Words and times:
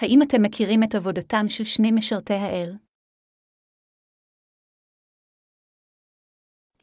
האם 0.00 0.22
אתם 0.22 0.42
מכירים 0.42 0.82
את 0.82 0.94
עבודתם 0.94 1.48
של 1.48 1.64
שני 1.64 1.92
משרתי 1.92 2.34
האל? 2.34 2.76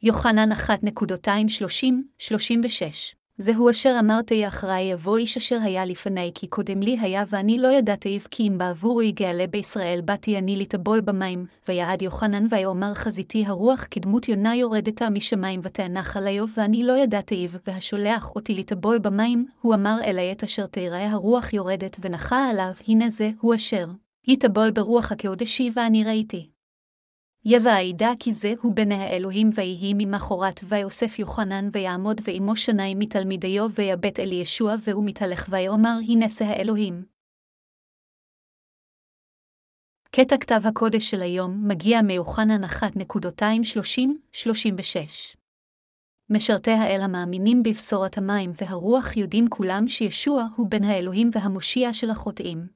יוחנן 0.02 0.52
1.230-36 0.52 3.17
זהו 3.40 3.70
אשר 3.70 3.96
אמרתי 4.00 4.48
אחריי 4.48 4.84
יבוא 4.84 5.16
איש 5.16 5.36
אשר 5.36 5.58
היה 5.62 5.84
לפני 5.84 6.30
כי 6.34 6.46
קודם 6.46 6.80
לי 6.80 6.98
היה 7.00 7.24
ואני 7.28 7.58
לא 7.58 7.68
ידעתיו 7.68 8.20
כי 8.30 8.48
אם 8.48 8.58
בעבור 8.58 9.02
יגאלה 9.02 9.46
בישראל 9.46 10.00
באתי 10.04 10.38
אני 10.38 10.56
לטבול 10.56 11.00
במים, 11.00 11.46
ויעד 11.68 12.02
יוחנן 12.02 12.46
ויאמר 12.50 12.94
חזיתי 12.94 13.44
הרוח 13.46 13.86
כדמות 13.90 14.28
יונה 14.28 14.56
יורדתה 14.56 15.10
משמיים 15.10 15.60
ותאנח 15.62 16.16
עליו 16.16 16.46
ואני 16.56 16.84
לא 16.84 16.92
ידעתיו, 16.92 17.50
והשולח 17.66 18.34
אותי 18.34 18.54
לטבול 18.54 18.98
במים, 18.98 19.46
הוא 19.60 19.74
אמר 19.74 19.98
אלי 20.04 20.32
את 20.32 20.42
אשר 20.44 20.66
תראה 20.66 21.10
הרוח 21.10 21.52
יורדת 21.52 21.96
ונחה 22.00 22.50
עליו, 22.50 22.72
הנה 22.88 23.08
זה 23.08 23.30
הוא 23.40 23.54
אשר. 23.54 23.86
יטבול 24.26 24.70
ברוח 24.70 25.12
הקודשי 25.12 25.70
ואני 25.74 26.04
ראיתי. 26.04 26.57
יבע 27.44 27.80
ידע 27.80 28.10
כי 28.20 28.32
זה 28.32 28.52
הוא 28.62 28.74
בני 28.74 28.94
האלוהים 28.94 29.50
ויהי 29.54 29.92
ממחרת 29.96 30.60
ויוסף 30.68 31.18
יוחנן 31.18 31.68
ויעמוד 31.72 32.20
ועמו 32.24 32.56
שניים 32.56 32.98
מתלמידיו 32.98 33.66
ויבט 33.74 34.20
אל 34.20 34.32
ישוע 34.32 34.74
והוא 34.84 35.04
מתהלך 35.06 35.46
ויאמר 35.50 35.98
הנס 36.08 36.42
האלוהים. 36.42 37.04
קטע 40.10 40.36
כתב 40.40 40.60
הקודש 40.68 41.10
של 41.10 41.20
היום 41.20 41.68
מגיע 41.68 42.02
מיוחנן 42.02 42.64
1.230-36. 42.64 45.36
משרתי 46.30 46.70
האל 46.70 47.00
המאמינים 47.02 47.62
בבשורת 47.62 48.18
המים 48.18 48.52
והרוח 48.60 49.16
יודעים 49.16 49.48
כולם 49.48 49.88
שישוע 49.88 50.46
הוא 50.56 50.70
בן 50.70 50.84
האלוהים 50.84 51.30
והמושיע 51.32 51.92
של 51.92 52.10
החוטאים. 52.10 52.66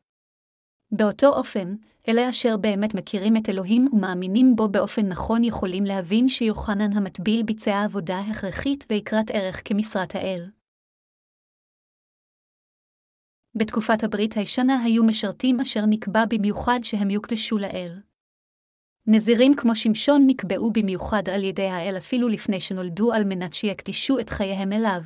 באותו 0.92 1.26
אופן, 1.26 1.74
אלה 2.08 2.30
אשר 2.30 2.56
באמת 2.56 2.94
מכירים 2.94 3.36
את 3.36 3.48
אלוהים 3.48 3.88
ומאמינים 3.92 4.56
בו 4.56 4.68
באופן 4.68 5.06
נכון 5.06 5.44
יכולים 5.44 5.84
להבין 5.84 6.28
שיוחנן 6.28 6.92
המטביל 6.92 7.42
ביצע 7.42 7.84
עבודה 7.84 8.20
הכרחית 8.20 8.84
ויקרת 8.90 9.30
ערך 9.30 9.62
כמשרת 9.64 10.14
האל. 10.14 10.50
בתקופת 13.54 14.04
הברית 14.04 14.36
הישנה 14.36 14.82
היו 14.82 15.04
משרתים 15.04 15.60
אשר 15.60 15.80
נקבע 15.86 16.24
במיוחד 16.28 16.78
שהם 16.82 17.10
יוקדשו 17.10 17.58
לאל. 17.58 18.00
נזירים 19.06 19.54
כמו 19.56 19.76
שמשון 19.76 20.24
נקבעו 20.26 20.70
במיוחד 20.72 21.22
על 21.28 21.44
ידי 21.44 21.68
האל 21.68 21.94
אפילו 21.98 22.28
לפני 22.28 22.60
שנולדו 22.60 23.12
על 23.12 23.24
מנת 23.24 23.54
שיקדישו 23.54 24.18
את 24.18 24.30
חייהם 24.30 24.72
אליו. 24.72 25.02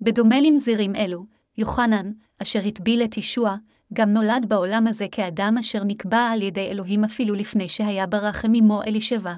בדומה 0.00 0.40
לנזירים 0.40 0.96
אלו, 0.96 1.26
יוחנן, 1.58 2.12
אשר 2.42 2.60
הטביל 2.66 3.02
את 3.04 3.16
ישוע, 3.16 3.56
גם 3.92 4.12
נולד 4.12 4.46
בעולם 4.48 4.86
הזה 4.86 5.06
כאדם 5.12 5.58
אשר 5.60 5.84
נקבע 5.84 6.18
על 6.18 6.42
ידי 6.42 6.68
אלוהים 6.70 7.04
אפילו 7.04 7.34
לפני 7.34 7.68
שהיה 7.68 8.06
ברחם 8.06 8.52
עמו 8.54 8.82
אלישבע. 8.82 9.34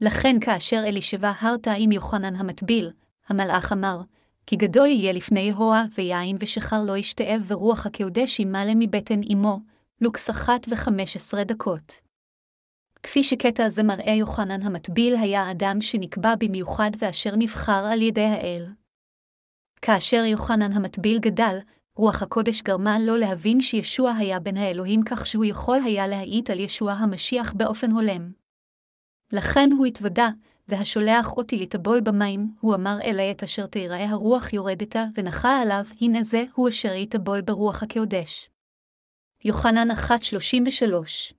לכן 0.00 0.36
כאשר 0.40 0.82
אלישבע 0.86 1.32
הרתה 1.40 1.72
עם 1.72 1.92
יוחנן 1.92 2.36
המטביל, 2.36 2.90
המלאך 3.28 3.72
אמר, 3.72 4.00
כי 4.46 4.56
גדול 4.56 4.86
יהיה 4.86 5.12
לפני 5.12 5.40
יהוה, 5.40 5.84
ויין 5.94 6.36
ושחר 6.40 6.82
לא 6.86 6.96
ישתאב, 6.96 7.42
ורוח 7.46 7.86
הקודש 7.86 8.40
ימלא 8.40 8.72
מבטן 8.74 9.20
אמו, 9.32 9.60
לוקס 10.00 10.30
אחת 10.30 10.66
וחמש 10.70 11.16
עשרה 11.16 11.44
דקות. 11.44 11.94
כפי 13.02 13.24
שקטע 13.24 13.68
זה 13.68 13.82
מראה 13.82 14.12
יוחנן 14.12 14.62
המטביל 14.62 15.16
היה 15.16 15.50
אדם 15.50 15.80
שנקבע 15.80 16.34
במיוחד 16.38 16.90
ואשר 16.98 17.36
נבחר 17.36 17.86
על 17.92 18.02
ידי 18.02 18.24
האל. 18.24 18.66
כאשר 19.82 20.24
יוחנן 20.24 20.72
המטביל 20.72 21.18
גדל, 21.18 21.58
רוח 21.96 22.22
הקודש 22.22 22.62
גרמה 22.62 22.98
לו 22.98 23.16
להבין 23.16 23.60
שישוע 23.60 24.12
היה 24.12 24.40
בן 24.40 24.56
האלוהים 24.56 25.02
כך 25.02 25.26
שהוא 25.26 25.44
יכול 25.44 25.78
היה 25.84 26.06
להעיד 26.06 26.50
על 26.50 26.60
ישוע 26.60 26.92
המשיח 26.92 27.52
באופן 27.52 27.90
הולם. 27.90 28.32
לכן 29.32 29.70
הוא 29.78 29.86
התוודה, 29.86 30.28
והשולח 30.68 31.32
אותי 31.32 31.58
לטבול 31.58 32.00
במים, 32.00 32.54
הוא 32.60 32.74
אמר 32.74 32.98
אלי 33.04 33.30
את 33.30 33.42
אשר 33.42 33.66
תיראה 33.66 34.10
הרוח 34.10 34.52
יורדתה, 34.52 35.04
ונחה 35.14 35.62
עליו, 35.62 35.84
הנה 36.00 36.22
זה 36.22 36.44
הוא 36.54 36.68
אשר 36.68 36.92
יטבול 36.92 37.40
ברוח 37.40 37.82
הקודש. 37.82 38.48
יוחנן 39.44 39.90
1.33 39.90 41.34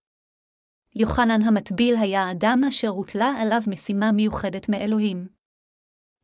יוחנן 0.95 1.41
המטביל 1.41 1.95
היה 1.95 2.23
האדם 2.23 2.61
אשר 2.67 2.87
הוטלה 2.87 3.33
עליו 3.41 3.61
משימה 3.67 4.11
מיוחדת 4.11 4.69
מאלוהים. 4.69 5.27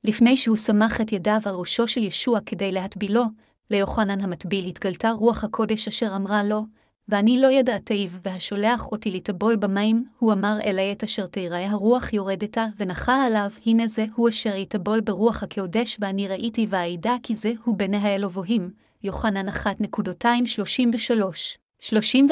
לפני 0.03 0.37
שהוא 0.37 0.57
סמך 0.57 1.01
את 1.01 1.11
ידיו 1.11 1.39
על 1.45 1.55
ראשו 1.55 1.87
של 1.87 2.03
ישוע 2.03 2.39
כדי 2.45 2.71
להטבילו, 2.71 3.23
ליוחנן 3.73 4.21
המטביל 4.21 4.65
התגלתה 4.65 5.11
רוח 5.11 5.43
הקודש 5.43 5.87
אשר 5.87 6.15
אמרה 6.15 6.43
לו, 6.43 6.65
ואני 7.09 7.41
לא 7.41 7.47
ידעתיו, 7.47 8.09
והשולח 8.23 8.87
אותי 8.87 9.11
לטבול 9.11 9.55
במים, 9.55 10.05
הוא 10.19 10.33
אמר 10.33 10.57
אלי 10.63 10.91
את 10.91 11.03
אשר 11.03 11.25
תיראה 11.25 11.69
הרוח 11.69 12.13
יורדתה, 12.13 12.65
ונחה 12.77 13.25
עליו, 13.25 13.51
הנה 13.65 13.87
זה 13.87 14.05
הוא 14.15 14.29
אשר 14.29 14.55
יטבול 14.55 15.01
ברוח 15.01 15.43
הקודש, 15.43 15.97
ואני 15.99 16.27
ראיתי 16.27 16.65
ואעידה 16.69 17.15
כי 17.23 17.35
זה 17.35 17.51
הוא 17.63 17.77
בני 17.77 17.97
האלוהים, 17.97 18.71
יוחנן 19.03 19.49
1.233-34. 19.49 22.31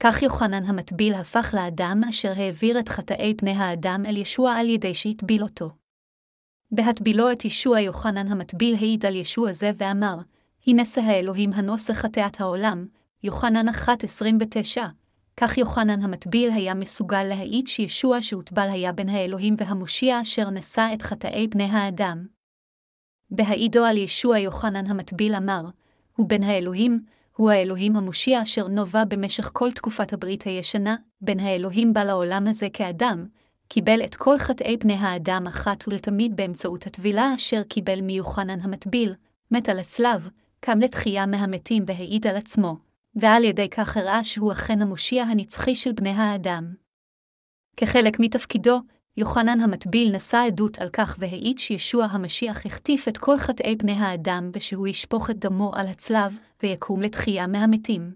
כך 0.00 0.22
יוחנן 0.22 0.64
המטביל 0.64 1.14
הפך 1.14 1.54
לאדם 1.56 2.00
אשר 2.08 2.32
העביר 2.36 2.80
את 2.80 2.88
חטאי 2.88 3.34
פני 3.36 3.50
האדם 3.50 4.06
אל 4.06 4.16
ישוע 4.16 4.52
על 4.52 4.68
ידי 4.68 4.94
שהטביל 4.94 5.42
אותו. 5.42 5.79
בהטבילו 6.72 7.32
את 7.32 7.44
ישוע 7.44 7.80
יוחנן 7.80 8.32
המטביל 8.32 8.74
העיד 8.74 9.06
על 9.06 9.16
ישוע 9.16 9.52
זה 9.52 9.70
ואמר, 9.76 10.16
הנס 10.66 10.98
האלוהים 10.98 11.52
הנוסח 11.52 11.94
חטאת 11.94 12.40
העולם, 12.40 12.86
יוחנן 13.22 13.68
1.29. 13.68 14.80
כך 15.36 15.58
יוחנן 15.58 16.02
המטביל 16.02 16.50
היה 16.50 16.74
מסוגל 16.74 17.24
להעיד 17.24 17.66
שישוע 17.66 18.22
שהוטבל 18.22 18.68
היה 18.72 18.92
בן 18.92 19.08
האלוהים 19.08 19.54
והמושיע 19.58 20.20
אשר 20.20 20.50
נשא 20.50 20.90
את 20.94 21.02
חטאי 21.02 21.46
בני 21.46 21.64
האדם. 21.64 22.26
בהעידו 23.30 23.84
על 23.84 23.96
ישוע 23.96 24.38
יוחנן 24.38 24.86
המטביל 24.86 25.34
אמר, 25.34 25.62
הוא 26.16 26.28
בן 26.28 26.42
האלוהים, 26.42 27.00
הוא 27.36 27.50
האלוהים 27.50 27.96
המושיע 27.96 28.42
אשר 28.42 28.68
נובע 28.68 29.04
במשך 29.04 29.50
כל 29.52 29.72
תקופת 29.72 30.12
הברית 30.12 30.42
הישנה, 30.42 30.96
בן 31.20 31.40
האלוהים 31.40 31.92
בא 31.92 32.04
לעולם 32.04 32.46
הזה 32.46 32.68
כאדם, 32.72 33.26
קיבל 33.72 34.04
את 34.04 34.14
כל 34.14 34.38
חטאי 34.38 34.76
בני 34.76 34.94
האדם 34.94 35.46
אחת 35.46 35.88
ולתמיד 35.88 36.36
באמצעות 36.36 36.86
הטבילה 36.86 37.34
אשר 37.34 37.62
קיבל 37.62 38.00
מיוחנן 38.00 38.60
המטביל, 38.60 39.14
מת 39.50 39.68
על 39.68 39.78
הצלב, 39.78 40.28
קם 40.60 40.78
לתחייה 40.78 41.26
מהמתים 41.26 41.84
והעיד 41.86 42.26
על 42.26 42.36
עצמו, 42.36 42.76
ועל 43.14 43.44
ידי 43.44 43.68
כך 43.68 43.96
הראה 43.96 44.24
שהוא 44.24 44.52
אכן 44.52 44.82
המושיע 44.82 45.22
הנצחי 45.22 45.74
של 45.74 45.92
בני 45.92 46.10
האדם. 46.10 46.74
כחלק 47.76 48.20
מתפקידו, 48.20 48.80
יוחנן 49.16 49.60
המטביל 49.60 50.16
נשא 50.16 50.44
עדות 50.46 50.78
על 50.78 50.88
כך 50.92 51.16
והעיד 51.18 51.58
שישוע 51.58 52.04
המשיח 52.04 52.66
החטיף 52.66 53.08
את 53.08 53.18
כל 53.18 53.38
חטאי 53.38 53.76
בני 53.76 53.92
האדם 53.92 54.50
ושהוא 54.52 54.88
ישפוך 54.88 55.30
את 55.30 55.38
דמו 55.38 55.70
על 55.74 55.86
הצלב, 55.86 56.38
ויקום 56.62 57.00
לתחייה 57.00 57.46
מהמתים. 57.46 58.14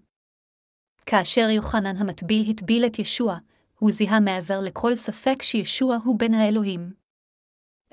כאשר 1.07 1.49
יוחנן 1.51 1.97
המטביל 1.97 2.51
הטביל 2.51 2.87
את 2.87 2.99
ישוע, 2.99 3.37
הוא 3.79 3.91
זיהה 3.91 4.21
מעבר 4.21 4.61
לכל 4.61 4.97
ספק 4.97 5.43
שישוע 5.43 5.99
הוא 6.05 6.19
בן 6.19 6.35
האלוהים. 6.35 7.05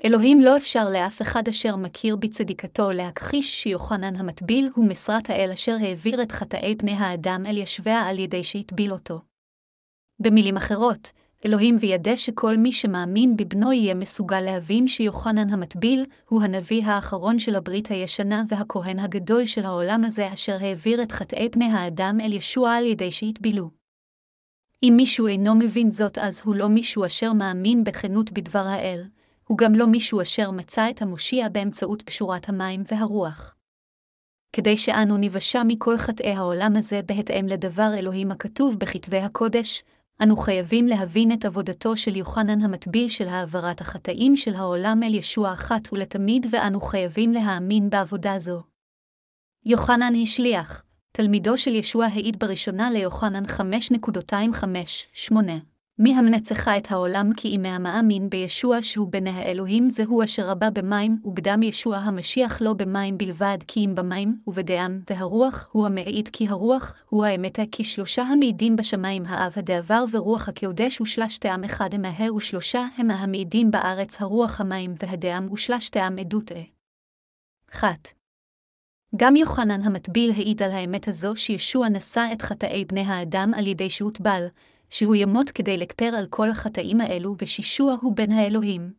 אלוהים 0.04 0.40
לא 0.40 0.56
אפשר 0.56 0.88
לאף 0.92 1.22
אחד 1.22 1.48
אשר 1.48 1.76
מכיר 1.76 2.16
בצדיקתו 2.16 2.90
להכחיש 2.90 3.62
שיוחנן 3.62 4.16
המטביל 4.16 4.70
הוא 4.74 4.88
משרת 4.88 5.30
האל 5.30 5.50
אשר 5.52 5.76
העביר 5.80 6.22
את 6.22 6.32
חטאי 6.32 6.74
בני 6.74 6.92
האדם 6.92 7.46
אל 7.46 7.58
ישביה 7.58 8.00
על 8.00 8.18
ידי 8.18 8.44
שהטביל 8.44 8.92
אותו. 8.92 9.20
במילים 10.20 10.56
אחרות, 10.56 11.12
אלוהים 11.44 11.76
וידע 11.80 12.16
שכל 12.16 12.56
מי 12.56 12.72
שמאמין 12.72 13.36
בבנו 13.36 13.72
יהיה 13.72 13.94
מסוגל 13.94 14.40
להבין 14.40 14.86
שיוחנן 14.86 15.50
המטביל 15.50 16.06
הוא 16.28 16.42
הנביא 16.42 16.84
האחרון 16.84 17.38
של 17.38 17.54
הברית 17.54 17.86
הישנה 17.86 18.42
והכהן 18.48 18.98
הגדול 18.98 19.46
של 19.46 19.64
העולם 19.64 20.04
הזה 20.04 20.32
אשר 20.32 20.56
העביר 20.60 21.02
את 21.02 21.12
חטאי 21.12 21.48
בני 21.48 21.64
האדם 21.64 22.18
אל 22.20 22.32
ישוע 22.32 22.72
על 22.72 22.86
ידי 22.86 23.12
שהטבילו. 23.12 23.81
אם 24.82 24.94
מישהו 24.96 25.26
אינו 25.26 25.54
מבין 25.54 25.90
זאת, 25.90 26.18
אז 26.18 26.42
הוא 26.44 26.54
לא 26.54 26.68
מישהו 26.68 27.06
אשר 27.06 27.32
מאמין 27.32 27.84
בכנות 27.84 28.32
בדבר 28.32 28.66
האל, 28.66 29.04
הוא 29.48 29.58
גם 29.58 29.74
לא 29.74 29.86
מישהו 29.86 30.22
אשר 30.22 30.50
מצא 30.50 30.90
את 30.90 31.02
המושיע 31.02 31.48
באמצעות 31.48 32.02
פשורת 32.02 32.48
המים 32.48 32.82
והרוח. 32.90 33.54
כדי 34.52 34.76
שאנו 34.76 35.16
ניוושע 35.16 35.62
מכל 35.66 35.96
חטאי 35.96 36.30
העולם 36.32 36.76
הזה 36.76 37.00
בהתאם 37.06 37.46
לדבר 37.46 37.94
אלוהים 37.98 38.30
הכתוב 38.30 38.78
בכתבי 38.78 39.18
הקודש, 39.18 39.82
אנו 40.22 40.36
חייבים 40.36 40.86
להבין 40.86 41.32
את 41.32 41.44
עבודתו 41.44 41.96
של 41.96 42.16
יוחנן 42.16 42.60
המטביל 42.60 43.08
של 43.08 43.28
העברת 43.28 43.80
החטאים 43.80 44.36
של 44.36 44.54
העולם 44.54 45.02
אל 45.02 45.14
ישוע 45.14 45.52
אחת 45.52 45.92
ולתמיד, 45.92 46.46
ואנו 46.50 46.80
חייבים 46.80 47.32
להאמין 47.32 47.90
בעבודה 47.90 48.38
זו. 48.38 48.62
יוחנן 49.64 50.12
השליח, 50.22 50.82
תלמידו 51.12 51.58
של 51.58 51.74
ישוע 51.74 52.06
העיד 52.06 52.38
בראשונה 52.38 52.90
ליוחנן 52.90 53.44
5.25-8. 53.44 55.34
מי 55.98 56.14
המנצחה 56.14 56.76
את 56.76 56.92
העולם 56.92 57.30
כי 57.36 57.48
אם 57.48 57.64
המאמין 57.64 58.30
בישוע 58.30 58.78
שהוא 58.82 59.08
בני 59.10 59.30
האלוהים 59.30 59.90
זהו 59.90 60.24
אשר 60.24 60.48
רבה 60.50 60.70
במים, 60.70 61.18
ובדם 61.24 61.62
ישוע 61.62 61.96
המשיח 61.96 62.62
לא 62.62 62.72
במים 62.72 63.18
בלבד 63.18 63.58
כי 63.68 63.84
אם 63.84 63.94
במים, 63.94 64.36
ובדם, 64.46 65.00
והרוח 65.10 65.68
הוא 65.72 65.86
המעיד 65.86 66.28
כי 66.28 66.48
הרוח 66.48 66.94
הוא 67.08 67.24
האמת 67.24 67.58
כי 67.72 67.84
שלושה 67.84 68.22
המעידים 68.22 68.76
בשמיים 68.76 69.22
האב 69.26 69.52
הדעבר 69.56 70.04
ורוח 70.10 70.48
הקודש 70.48 71.00
ושלשתם 71.00 71.64
אחד 71.64 71.94
המהר 71.94 72.34
ושלושה 72.34 72.86
הם 72.96 73.10
המעידים 73.10 73.70
בארץ 73.70 74.22
הרוח 74.22 74.60
המים 74.60 74.94
והדם 75.02 75.48
ושלשתם 75.52 76.16
עדות 76.20 76.52
אה. 76.52 76.62
1. 77.72 78.21
גם 79.16 79.36
יוחנן 79.36 79.82
המטביל 79.82 80.30
העיד 80.30 80.62
על 80.62 80.70
האמת 80.70 81.08
הזו 81.08 81.36
שישוע 81.36 81.88
נשא 81.88 82.28
את 82.32 82.42
חטאי 82.42 82.84
בני 82.84 83.00
האדם 83.00 83.52
על 83.56 83.66
ידי 83.66 83.90
שהוטבל, 83.90 84.46
שהוא 84.90 85.14
ימות 85.14 85.50
כדי 85.50 85.76
לכפר 85.76 86.04
על 86.04 86.26
כל 86.30 86.50
החטאים 86.50 87.00
האלו 87.00 87.34
ושישוע 87.38 87.96
הוא 88.00 88.16
בן 88.16 88.32
האלוהים. 88.32 88.92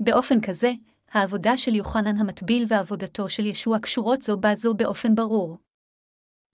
באופן 0.00 0.40
כזה, 0.40 0.72
העבודה 1.12 1.56
של 1.56 1.74
יוחנן 1.74 2.16
המטביל 2.16 2.64
ועבודתו 2.68 3.28
של 3.28 3.46
ישוע 3.46 3.78
קשורות 3.78 4.22
זו 4.22 4.36
בזו 4.36 4.74
באופן 4.74 5.14
ברור. 5.14 5.58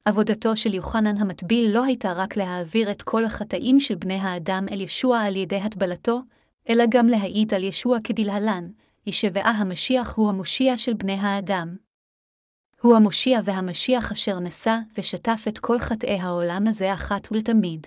עבודתו 0.04 0.56
של 0.56 0.74
יוחנן 0.74 1.16
המטביל 1.16 1.70
לא 1.74 1.84
הייתה 1.84 2.12
רק 2.12 2.36
להעביר 2.36 2.90
את 2.90 3.02
כל 3.02 3.24
החטאים 3.24 3.80
של 3.80 3.94
בני 3.94 4.14
האדם 4.14 4.66
אל 4.70 4.80
ישוע 4.80 5.20
על 5.20 5.36
ידי 5.36 5.56
הטבלתו, 5.56 6.20
אלא 6.68 6.84
גם 6.90 7.06
להעיד 7.06 7.54
על 7.54 7.64
ישוע 7.64 7.98
כדלהלן, 8.04 8.68
ישבעה 9.06 9.50
המשיח 9.50 10.16
הוא 10.16 10.28
המושיע 10.28 10.76
של 10.76 10.94
בני 10.94 11.12
האדם. 11.12 11.87
הוא 12.82 12.96
המושיע 12.96 13.40
והמשיח 13.44 14.12
אשר 14.12 14.38
נשא 14.38 14.78
ושטף 14.98 15.44
את 15.48 15.58
כל 15.58 15.78
חטאי 15.78 16.18
העולם 16.20 16.64
הזה 16.66 16.94
אחת 16.94 17.28
ולתמיד. 17.32 17.86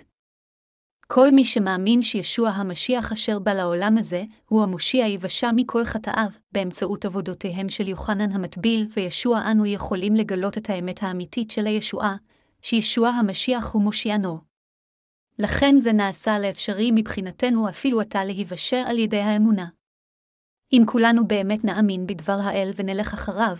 כל 1.06 1.30
מי 1.30 1.44
שמאמין 1.44 2.02
שישוע 2.02 2.48
המשיח 2.48 3.12
אשר 3.12 3.38
בא 3.38 3.52
לעולם 3.52 3.98
הזה, 3.98 4.24
הוא 4.48 4.62
המושיע 4.62 5.06
יבשה 5.06 5.50
מכל 5.56 5.84
חטאיו, 5.84 6.28
באמצעות 6.52 7.04
עבודותיהם 7.04 7.68
של 7.68 7.88
יוחנן 7.88 8.32
המטביל, 8.32 8.86
וישוע 8.96 9.50
אנו 9.50 9.66
יכולים 9.66 10.14
לגלות 10.14 10.58
את 10.58 10.70
האמת 10.70 11.02
האמיתית 11.02 11.50
של 11.50 11.66
הישועה, 11.66 12.16
שישוע 12.62 13.08
המשיח 13.08 13.72
הוא 13.72 13.82
מושיענו. 13.82 14.38
לכן 15.38 15.78
זה 15.78 15.92
נעשה 15.92 16.38
לאפשרי 16.38 16.90
מבחינתנו 16.94 17.68
אפילו 17.68 18.00
עתה 18.00 18.24
להיוושע 18.24 18.84
על 18.86 18.98
ידי 18.98 19.20
האמונה. 19.20 19.66
אם 20.72 20.82
כולנו 20.86 21.26
באמת 21.28 21.64
נאמין 21.64 22.06
בדבר 22.06 22.38
האל 22.42 22.70
ונלך 22.76 23.14
אחריו, 23.14 23.56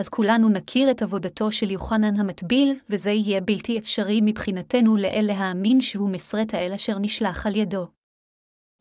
אז 0.00 0.08
כולנו 0.08 0.48
נכיר 0.48 0.90
את 0.90 1.02
עבודתו 1.02 1.52
של 1.52 1.70
יוחנן 1.70 2.20
המטביל, 2.20 2.78
וזה 2.90 3.10
יהיה 3.10 3.40
בלתי 3.40 3.78
אפשרי 3.78 4.20
מבחינתנו 4.22 4.96
לאל 4.96 5.24
להאמין 5.28 5.80
שהוא 5.80 6.10
מסרת 6.10 6.54
האל 6.54 6.72
אשר 6.72 6.98
נשלח 6.98 7.46
על 7.46 7.56
ידו. 7.56 7.86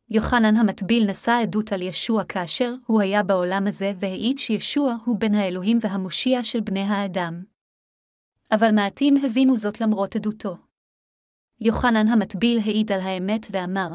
יוחנן 0.09 0.55
המטביל 0.57 1.09
נשא 1.09 1.39
עדות 1.41 1.71
על 1.71 1.81
ישוע 1.81 2.23
כאשר 2.23 2.73
הוא 2.85 3.01
היה 3.01 3.23
בעולם 3.23 3.67
הזה 3.67 3.93
והעיד 3.99 4.37
שישוע 4.37 4.95
הוא 5.05 5.19
בן 5.19 5.33
האלוהים 5.33 5.77
והמושיע 5.81 6.43
של 6.43 6.59
בני 6.59 6.83
האדם. 6.83 7.43
אבל 8.51 8.71
מעטים 8.71 9.17
הבינו 9.25 9.57
זאת 9.57 9.81
למרות 9.81 10.15
עדותו. 10.15 10.57
יוחנן 11.61 12.07
המטביל 12.07 12.59
העיד 12.59 12.91
על 12.91 13.01
האמת 13.01 13.47
ואמר, 13.51 13.89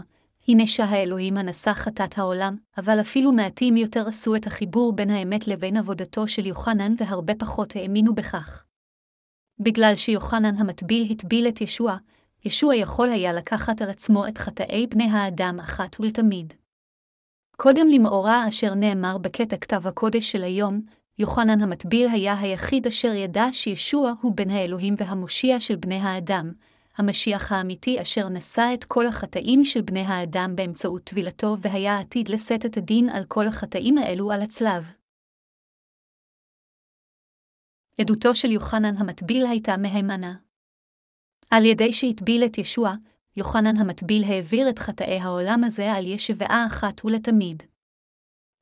הנה 0.49 0.67
שהאלוהים 0.67 1.37
הנשא 1.37 1.73
חטאת 1.73 2.19
העולם, 2.19 2.57
אבל 2.79 3.01
אפילו 3.01 3.33
מעטים 3.33 3.77
יותר 3.77 4.09
עשו 4.09 4.37
את 4.37 4.47
החיבור 4.47 4.93
בין 4.93 5.11
האמת 5.11 5.49
לבין 5.49 5.77
עבודתו 5.77 6.29
של 6.29 6.47
יוחנן 6.47 6.95
והרבה 6.99 7.35
פחות 7.35 7.77
האמינו 7.77 8.15
בכך. 8.15 8.65
בגלל 9.59 9.93
שיוחנן 9.97 10.57
המטביל 10.57 11.13
הטביל 11.13 11.49
את 11.49 11.61
ישוע, 11.61 11.97
ישוע 12.45 12.75
יכול 12.75 13.09
היה 13.09 13.33
לקחת 13.33 13.83
על 13.83 13.91
עצמו 13.91 14.29
את 14.29 14.39
חטאי 14.39 14.87
בני 14.87 15.11
האדם 15.11 15.61
אחת 15.61 16.01
ולתמיד. 16.01 16.55
קודם 17.57 17.89
למאורע 17.89 18.45
אשר 18.49 18.75
נאמר 18.75 19.19
בקטע 19.19 19.57
כתב 19.57 19.87
הקודש 19.87 20.33
של 20.33 20.43
היום, 20.43 20.81
יוחנן 21.19 21.61
המטביל 21.61 22.09
היה 22.09 22.39
היחיד 22.41 22.87
אשר 22.87 23.13
ידע 23.13 23.47
שישוע 23.53 24.13
הוא 24.21 24.33
בן 24.37 24.51
האלוהים 24.51 24.95
והמושיע 24.99 25.61
של 25.61 25.77
בני 25.77 25.99
האדם, 25.99 26.53
המשיח 26.97 27.53
האמיתי 27.53 28.03
אשר 28.03 28.29
נשא 28.29 28.71
את 28.75 28.85
כל 28.85 29.07
החטאים 29.07 29.65
של 29.65 29.83
בני 29.83 30.01
האדם 30.01 30.57
באמצעות 30.57 31.05
טבילתו 31.05 31.57
והיה 31.61 31.99
עתיד 32.01 32.29
לשאת 32.29 32.67
את 32.67 32.77
הדין 32.77 33.09
על 33.09 33.25
כל 33.29 33.47
החטאים 33.47 33.99
האלו 33.99 34.33
על 34.33 34.43
הצלב. 34.43 34.91
עדותו 38.01 38.35
של 38.35 38.51
יוחנן 38.51 38.97
המטביל 38.97 39.47
הייתה 39.47 39.77
מהימנה. 39.77 40.35
על 41.51 41.65
ידי 41.65 41.93
שהטביל 41.93 42.45
את 42.45 42.59
ישוע, 42.59 42.95
יוחנן 43.37 43.77
המטביל 43.77 44.25
העביר 44.25 44.71
את 44.71 44.79
חטאי 44.79 45.19
העולם 45.21 45.65
הזה 45.65 45.93
על 45.93 46.07
ישבעה 46.07 46.67
אחת 46.67 47.05
ולתמיד. 47.05 47.63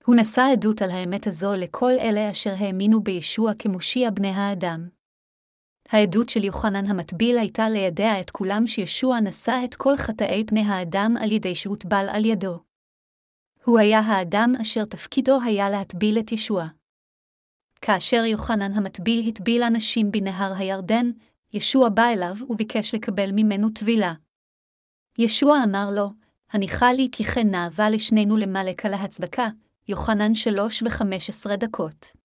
הוא 0.04 0.16
נשא 0.20 0.42
עדות 0.52 0.82
על 0.82 0.90
האמת 0.90 1.26
הזו 1.26 1.52
לכל 1.54 1.92
אלה 2.00 2.30
אשר 2.30 2.54
האמינו 2.58 3.02
בישוע 3.02 3.52
כמושיע 3.58 4.10
בני 4.10 4.28
האדם. 4.28 4.88
העדות 5.92 6.28
של 6.28 6.44
יוחנן 6.44 6.86
המטביל 6.86 7.38
הייתה 7.38 7.68
לידע 7.68 8.20
את 8.20 8.30
כולם 8.30 8.66
שישוע 8.66 9.20
נשא 9.20 9.60
את 9.64 9.74
כל 9.74 9.96
חטאי 9.96 10.44
פני 10.46 10.60
האדם 10.60 11.14
על 11.20 11.32
ידי 11.32 11.54
שהוטבל 11.54 12.06
על 12.10 12.24
ידו. 12.24 12.58
הוא 13.64 13.78
היה 13.78 14.00
האדם 14.00 14.54
אשר 14.60 14.84
תפקידו 14.84 15.38
היה 15.44 15.70
להטביל 15.70 16.18
את 16.18 16.32
ישוע. 16.32 16.66
כאשר 17.80 18.24
יוחנן 18.24 18.72
המטביל 18.72 19.28
הטביל 19.28 19.62
אנשים 19.62 20.12
בנהר 20.12 20.52
הירדן, 20.56 21.10
ישוע 21.52 21.88
בא 21.88 22.08
אליו 22.08 22.34
וביקש 22.48 22.94
לקבל 22.94 23.30
ממנו 23.32 23.70
טבילה. 23.70 24.14
ישוע 25.18 25.58
אמר 25.64 25.88
לו, 25.96 26.10
הניחה 26.50 26.92
לי 26.92 27.08
כי 27.12 27.24
כן 27.24 27.50
נאווה 27.50 27.90
לשנינו 27.90 28.36
למלק 28.36 28.86
על 28.86 28.94
ההצדקה, 28.94 29.48
יוחנן 29.88 30.34
שלוש 30.34 30.82
וחמש 30.82 31.28
עשרה 31.28 31.56
דקות. 31.56 32.21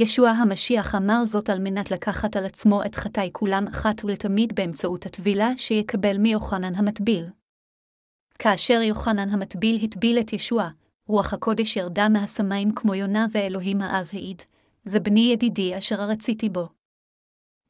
ישוע 0.00 0.30
המשיח 0.30 0.94
אמר 0.94 1.24
זאת 1.24 1.50
על 1.50 1.58
מנת 1.58 1.90
לקחת 1.90 2.36
על 2.36 2.44
עצמו 2.44 2.84
את 2.84 2.94
חטאי 2.94 3.30
כולם 3.32 3.66
אחת 3.68 4.04
ולתמיד 4.04 4.52
באמצעות 4.54 5.06
הטבילה 5.06 5.50
שיקבל 5.56 6.18
מיוחנן 6.18 6.74
המטביל. 6.74 7.26
כאשר 8.38 8.80
יוחנן 8.82 9.28
המטביל 9.30 9.84
הטביל 9.84 10.18
את 10.18 10.32
ישוע, 10.32 10.68
רוח 11.06 11.32
הקודש 11.32 11.76
ירדה 11.76 12.08
מהשמיים 12.08 12.72
כמו 12.74 12.94
יונה 12.94 13.26
ואלוהים 13.32 13.80
האב 13.80 14.10
העיד, 14.12 14.42
זה 14.84 15.00
בני 15.00 15.30
ידידי 15.32 15.78
אשר 15.78 16.02
הרציתי 16.02 16.48
בו. 16.48 16.68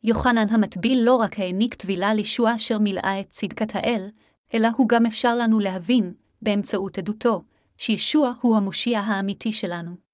יוחנן 0.05 0.49
המטביל 0.51 0.99
לא 1.03 1.17
רק 1.17 1.39
העניק 1.39 1.75
טבילה 1.75 2.15
לישוע 2.15 2.55
אשר 2.55 2.79
מילאה 2.79 3.21
את 3.21 3.31
צדקת 3.31 3.75
האל, 3.75 4.09
אלא 4.55 4.69
הוא 4.77 4.89
גם 4.89 5.07
אפשר 5.07 5.37
לנו 5.37 5.61
להבין, 5.61 6.13
באמצעות 6.43 6.99
עדותו, 6.99 7.43
שישוע 7.77 8.33
הוא 8.41 8.57
המושיע 8.57 9.01
האמיתי 9.01 9.53
שלנו. 9.53 10.07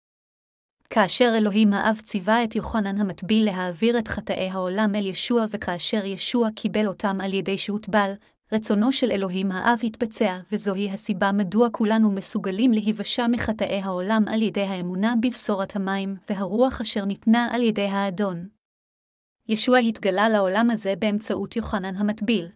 כאשר 0.95 1.33
אלוהים 1.37 1.73
האב 1.73 2.01
ציווה 2.03 2.45
את 2.45 2.57
יוחנן 2.57 3.01
המטביל 3.01 3.45
להעביר 3.45 3.99
את 3.99 4.09
חטאי 4.09 4.51
העולם 4.51 4.95
אל 4.95 5.07
ישוע 5.07 5.45
וכאשר 5.51 6.05
ישוע 6.05 6.49
קיבל 6.57 6.87
אותם 6.87 7.19
על 7.21 7.35
ידי 7.35 7.59
שהוטבל, 7.59 8.13
רצונו 8.53 8.93
של 8.93 9.11
אלוהים 9.11 9.53
האב 9.53 9.79
התבצע, 9.85 10.39
וזוהי 10.53 10.91
הסיבה 10.91 11.33
מדוע 11.33 11.69
כולנו 11.71 12.11
מסוגלים 12.11 12.73
להיוושע 12.73 13.27
מחטאי 13.27 13.81
העולם 13.81 14.23
על 14.29 14.43
ידי 14.43 14.63
האמונה 14.63 15.15
בבשורת 15.23 15.77
המים, 15.77 16.17
והרוח 16.31 16.81
אשר 16.81 17.05
ניתנה 17.05 17.49
על 17.53 17.63
ידי 17.63 17.87
האדון. 17.87 18.49
ישוע 19.49 19.79
התגלה 19.79 20.29
לעולם 20.29 20.71
הזה 20.71 20.95
באמצעות 20.99 21.57
יוחנן 21.57 21.97
המטביל. 21.97 22.49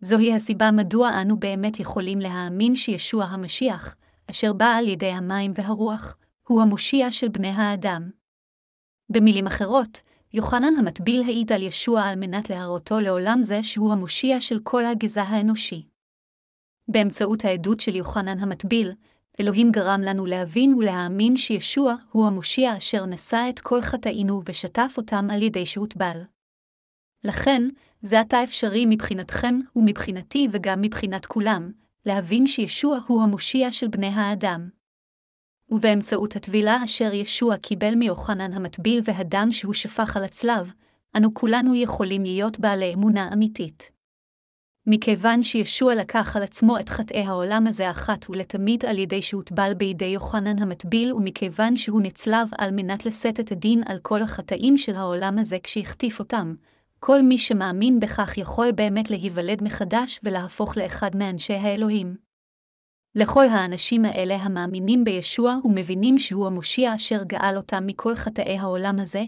זוהי 0.00 0.34
הסיבה 0.34 0.70
מדוע 0.70 1.22
אנו 1.22 1.36
באמת 1.36 1.80
יכולים 1.80 2.18
להאמין 2.18 2.76
שישוע 2.76 3.24
המשיח, 3.24 3.94
אשר 4.30 4.52
בא 4.52 4.66
על 4.66 4.88
ידי 4.88 5.10
המים 5.10 5.52
והרוח, 5.54 6.16
הוא 6.48 6.62
המושיע 6.62 7.10
של 7.10 7.28
בני 7.28 7.48
האדם. 7.48 8.10
במילים 9.10 9.46
אחרות, 9.46 10.02
יוחנן 10.32 10.76
המטביל 10.78 11.22
העיד 11.22 11.52
על 11.52 11.62
ישוע 11.62 12.02
על 12.02 12.18
מנת 12.18 12.50
להראותו 12.50 13.00
לעולם 13.00 13.40
זה 13.42 13.62
שהוא 13.62 13.92
המושיע 13.92 14.40
של 14.40 14.60
כל 14.62 14.84
הגזע 14.84 15.22
האנושי. 15.22 15.86
באמצעות 16.88 17.44
העדות 17.44 17.80
של 17.80 17.96
יוחנן 17.96 18.38
המטביל, 18.38 18.92
אלוהים 19.40 19.70
גרם 19.70 20.00
לנו 20.00 20.26
להבין 20.26 20.74
ולהאמין 20.74 21.36
שישוע 21.36 21.94
הוא 22.10 22.26
המושיע 22.26 22.76
אשר 22.76 23.06
נשא 23.06 23.46
את 23.48 23.60
כל 23.60 23.82
חטאינו 23.82 24.42
ושטף 24.46 24.94
אותם 24.96 25.28
על 25.30 25.42
ידי 25.42 25.66
שהוטבל. 25.66 26.22
לכן, 27.24 27.62
זה 28.02 28.20
עתה 28.20 28.44
אפשרי 28.44 28.84
מבחינתכם 28.88 29.60
ומבחינתי 29.76 30.48
וגם 30.50 30.80
מבחינת 30.80 31.26
כולם, 31.26 31.72
להבין 32.06 32.46
שישוע 32.46 32.98
הוא 33.06 33.22
המושיע 33.22 33.72
של 33.72 33.88
בני 33.88 34.06
האדם. 34.06 34.81
ובאמצעות 35.72 36.36
הטבילה 36.36 36.84
אשר 36.84 37.14
ישוע 37.14 37.56
קיבל 37.56 37.94
מיוחנן 37.94 38.52
המטביל 38.52 39.00
והדם 39.04 39.48
שהוא 39.52 39.74
שפך 39.74 40.16
על 40.16 40.24
הצלב, 40.24 40.72
אנו 41.16 41.34
כולנו 41.34 41.74
יכולים 41.74 42.22
להיות 42.22 42.60
בעלי 42.60 42.94
אמונה 42.94 43.30
אמיתית. 43.32 43.90
מכיוון 44.86 45.42
שישוע 45.42 45.94
לקח 45.94 46.36
על 46.36 46.42
עצמו 46.42 46.78
את 46.78 46.88
חטאי 46.88 47.20
העולם 47.20 47.66
הזה 47.66 47.90
אחת 47.90 48.30
ולתמיד 48.30 48.84
על 48.84 48.98
ידי 48.98 49.22
שהוטבל 49.22 49.74
בידי 49.74 50.04
יוחנן 50.04 50.62
המטביל, 50.62 51.12
ומכיוון 51.12 51.76
שהוא 51.76 52.02
נצלב 52.02 52.48
על 52.58 52.70
מנת 52.70 53.06
לשאת 53.06 53.40
את 53.40 53.52
הדין 53.52 53.82
על 53.86 53.98
כל 53.98 54.22
החטאים 54.22 54.76
של 54.78 54.94
העולם 54.94 55.38
הזה 55.38 55.56
כשהחטיף 55.62 56.18
אותם, 56.18 56.54
כל 57.00 57.22
מי 57.22 57.38
שמאמין 57.38 58.00
בכך 58.00 58.38
יכול 58.38 58.72
באמת 58.72 59.10
להיוולד 59.10 59.64
מחדש 59.64 60.20
ולהפוך 60.22 60.76
לאחד 60.76 61.16
מאנשי 61.16 61.54
האלוהים. 61.54 62.21
לכל 63.14 63.46
האנשים 63.48 64.04
האלה 64.04 64.36
המאמינים 64.36 65.04
בישוע 65.04 65.56
ומבינים 65.64 66.18
שהוא 66.18 66.46
המושיע 66.46 66.94
אשר 66.94 67.22
גאל 67.24 67.56
אותם 67.56 67.86
מכל 67.86 68.14
חטאי 68.14 68.58
העולם 68.58 68.98
הזה, 69.00 69.24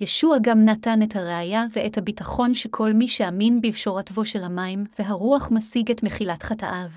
ישוע 0.00 0.36
גם 0.42 0.64
נתן 0.64 1.02
את 1.02 1.16
הראייה 1.16 1.64
ואת 1.72 1.98
הביטחון 1.98 2.54
שכל 2.54 2.92
מי 2.92 3.08
שאמין 3.08 3.60
בפשורתו 3.60 4.24
של 4.24 4.42
המים 4.42 4.84
והרוח 4.98 5.50
משיג 5.50 5.90
את 5.90 6.02
מחילת 6.02 6.42
חטאיו. 6.42 6.88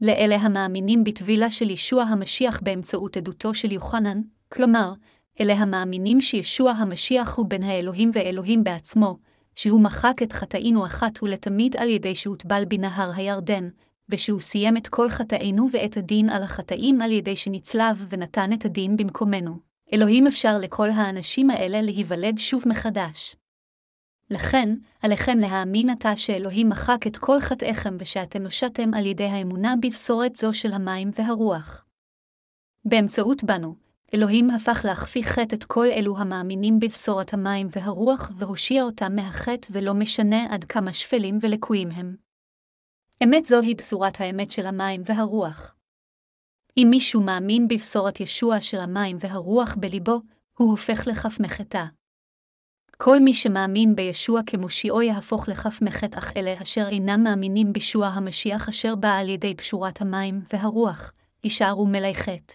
לאלה 0.00 0.36
המאמינים 0.36 1.04
בטבילה 1.04 1.50
של 1.50 1.70
ישוע 1.70 2.02
המשיח 2.02 2.60
באמצעות 2.62 3.16
עדותו 3.16 3.54
של 3.54 3.72
יוחנן, 3.72 4.20
כלומר, 4.48 4.92
אלה 5.40 5.54
המאמינים 5.54 6.20
שישוע 6.20 6.70
המשיח 6.70 7.36
הוא 7.36 7.46
בן 7.46 7.62
האלוהים 7.62 8.10
ואלוהים 8.14 8.64
בעצמו, 8.64 9.18
שהוא 9.56 9.80
מחק 9.80 10.22
את 10.22 10.32
חטאינו 10.32 10.86
אחת 10.86 11.22
ולתמיד 11.22 11.76
על 11.76 11.88
ידי 11.88 12.14
שהוטבל 12.14 12.64
בנהר 12.68 13.10
הירדן, 13.16 13.68
ושהוא 14.08 14.40
סיים 14.40 14.76
את 14.76 14.88
כל 14.88 15.10
חטאינו 15.10 15.68
ואת 15.72 15.96
הדין 15.96 16.28
על 16.28 16.42
החטאים 16.42 17.00
על 17.00 17.12
ידי 17.12 17.36
שנצלב 17.36 18.06
ונתן 18.08 18.52
את 18.52 18.64
הדין 18.64 18.96
במקומנו. 18.96 19.58
אלוהים 19.92 20.26
אפשר 20.26 20.58
לכל 20.58 20.88
האנשים 20.90 21.50
האלה 21.50 21.82
להיוולד 21.82 22.38
שוב 22.38 22.62
מחדש. 22.66 23.36
לכן, 24.30 24.74
עליכם 25.02 25.38
להאמין 25.38 25.90
עתה 25.90 26.16
שאלוהים 26.16 26.68
מחק 26.68 27.06
את 27.06 27.16
כל 27.16 27.40
חטאיכם 27.40 27.96
ושאתם 28.00 28.42
נושעתם 28.42 28.94
על 28.94 29.06
ידי 29.06 29.24
האמונה 29.24 29.74
בבשורת 29.82 30.36
זו 30.36 30.54
של 30.54 30.72
המים 30.72 31.10
והרוח. 31.18 31.84
באמצעות 32.84 33.44
בנו, 33.44 33.74
אלוהים 34.14 34.50
הפך 34.50 34.80
להכפיך 34.84 35.28
חטא 35.28 35.54
את 35.54 35.64
כל 35.64 35.86
אלו 35.86 36.18
המאמינים 36.18 36.80
בבשורת 36.80 37.34
המים 37.34 37.68
והרוח 37.70 38.30
והושיע 38.38 38.82
אותם 38.82 39.16
מהחטא 39.16 39.68
ולא 39.70 39.94
משנה 39.94 40.46
עד 40.50 40.64
כמה 40.64 40.92
שפלים 40.92 41.38
ולקויים 41.42 41.90
הם. 41.90 42.25
אמת 43.24 43.44
זוהי 43.44 43.74
בשורת 43.74 44.20
האמת 44.20 44.52
של 44.52 44.66
המים 44.66 45.02
והרוח. 45.04 45.74
אם 46.76 46.86
מישהו 46.90 47.22
מאמין 47.22 47.68
בבשורת 47.68 48.20
ישוע 48.20 48.60
של 48.60 48.78
המים 48.78 49.16
והרוח 49.20 49.76
בליבו, 49.80 50.20
הוא 50.58 50.70
הופך 50.70 51.06
לכף 51.06 51.40
מחטא. 51.40 51.84
כל 52.96 53.20
מי 53.20 53.34
שמאמין 53.34 53.96
בישוע 53.96 54.40
כמושיעו 54.46 55.02
יהפוך 55.02 55.48
לכף 55.48 55.82
מחט, 55.82 56.14
אך 56.14 56.32
אלה 56.36 56.54
אשר 56.62 56.88
אינם 56.88 57.22
מאמינים 57.22 57.72
בישוע 57.72 58.06
המשיח 58.06 58.68
אשר 58.68 58.94
בא 58.94 59.16
על 59.16 59.28
ידי 59.28 59.54
פשורת 59.54 60.00
המים 60.00 60.42
והרוח, 60.52 61.12
יישארו 61.44 61.86
מלאי 61.86 62.14
חטא. 62.14 62.54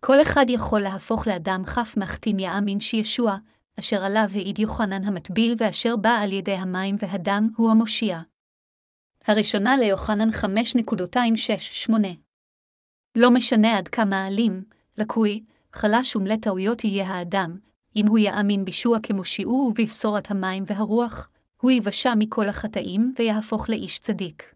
כל 0.00 0.22
אחד 0.22 0.46
יכול 0.48 0.80
להפוך 0.80 1.26
לאדם 1.26 1.62
חף 1.66 1.94
מחטים 1.96 2.38
יאמין 2.38 2.80
שישוע, 2.80 3.36
אשר 3.78 4.04
עליו 4.04 4.28
העיד 4.34 4.58
יוחנן 4.58 5.04
המטביל 5.04 5.54
ואשר 5.58 5.96
בא 5.96 6.18
על 6.22 6.32
ידי 6.32 6.54
המים 6.54 6.96
והדם, 6.98 7.48
הוא 7.56 7.70
המושיע. 7.70 8.20
הראשונה 9.26 9.76
ליוחנן 9.76 10.28
5.268 10.30 11.92
לא 13.16 13.30
משנה 13.30 13.78
עד 13.78 13.88
כמה 13.88 14.26
אלים, 14.26 14.64
לקוי, 14.98 15.44
חלש 15.72 16.16
ומלא 16.16 16.36
טעויות 16.36 16.84
יהיה 16.84 17.06
האדם, 17.06 17.58
אם 17.96 18.06
הוא 18.06 18.18
יאמין 18.18 18.64
בישוע 18.64 18.98
כמושיעו 19.02 19.52
ובבשורת 19.70 20.30
המים 20.30 20.64
והרוח, 20.66 21.28
הוא 21.60 21.70
יבשע 21.70 22.14
מכל 22.18 22.48
החטאים 22.48 23.14
ויהפוך 23.18 23.70
לאיש 23.70 23.98
צדיק. 23.98 24.54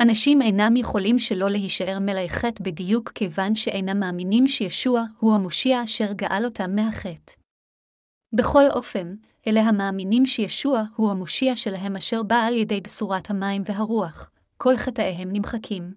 אנשים 0.00 0.42
אינם 0.42 0.76
יכולים 0.76 1.18
שלא 1.18 1.50
להישאר 1.50 1.98
מלאי 2.00 2.28
חטא 2.28 2.64
בדיוק 2.64 3.12
כיוון 3.14 3.54
שאינם 3.54 4.00
מאמינים 4.00 4.48
שישוע 4.48 5.04
הוא 5.18 5.34
המושיע 5.34 5.84
אשר 5.84 6.12
גאל 6.12 6.44
אותם 6.44 6.74
מהחטא. 6.74 7.32
בכל 8.32 8.64
אופן, 8.70 9.14
אלה 9.48 9.60
המאמינים 9.60 10.26
שישוע 10.26 10.82
הוא 10.96 11.10
המושיע 11.10 11.56
שלהם 11.56 11.96
אשר 11.96 12.22
בא 12.22 12.36
על 12.36 12.54
ידי 12.54 12.80
בשורת 12.80 13.30
המים 13.30 13.62
והרוח, 13.66 14.30
כל 14.56 14.76
חטאיהם 14.76 15.28
נמחקים. 15.32 15.94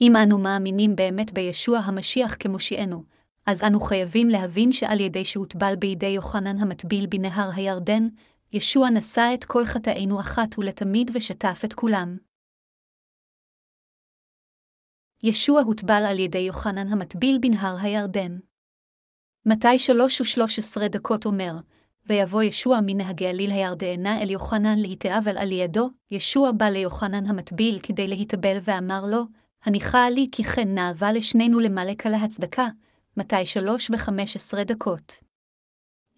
אם 0.00 0.12
אנו 0.16 0.38
מאמינים 0.38 0.96
באמת 0.96 1.32
בישוע 1.32 1.78
המשיח 1.78 2.36
כמושיענו, 2.38 3.04
אז 3.46 3.62
אנו 3.62 3.80
חייבים 3.80 4.28
להבין 4.28 4.72
שעל 4.72 5.00
ידי 5.00 5.24
שהוטבל 5.24 5.76
בידי 5.76 6.06
יוחנן 6.06 6.58
המטביל 6.58 7.06
בנהר 7.06 7.50
הירדן, 7.54 8.08
ישוע 8.52 8.90
נשא 8.90 9.30
את 9.34 9.44
כל 9.44 9.64
חטאינו 9.64 10.20
אחת 10.20 10.58
ולתמיד 10.58 11.10
ושטף 11.14 11.60
את 11.64 11.74
כולם. 11.74 12.16
ישוע 15.22 15.60
הוטבל 15.60 16.02
על 16.08 16.18
ידי 16.18 16.38
יוחנן 16.38 16.92
המטביל 16.92 17.38
בנהר 17.40 17.76
הירדן. 17.80 18.38
מתי 19.46 19.78
שלוש 19.78 20.20
ושלוש 20.20 20.58
עשרה 20.58 20.88
דקות 20.88 21.26
אומר, 21.26 21.52
ויבוא 22.08 22.42
ישוע 22.42 22.78
מן 22.86 23.00
הגליל 23.00 23.50
הירדנה 23.50 24.22
אל 24.22 24.30
יוחנן 24.30 24.78
להתאבל 24.78 25.38
על 25.38 25.52
ידו, 25.52 25.90
ישוע 26.10 26.50
בא 26.52 26.68
ליוחנן 26.68 27.26
המטביל 27.26 27.78
כדי 27.82 28.08
להתאבל 28.08 28.58
ואמר 28.62 29.06
לו, 29.06 29.22
הניחה 29.64 30.10
לי 30.10 30.28
כי 30.32 30.44
כן 30.44 30.74
נאווה 30.74 31.12
לשנינו 31.12 31.60
למלק 31.60 32.06
על 32.06 32.14
ההצדקה, 32.14 32.68
מתי 33.16 33.46
שלוש 33.46 33.90
וחמש 33.90 34.36
עשרה 34.36 34.64
דקות. 34.64 35.14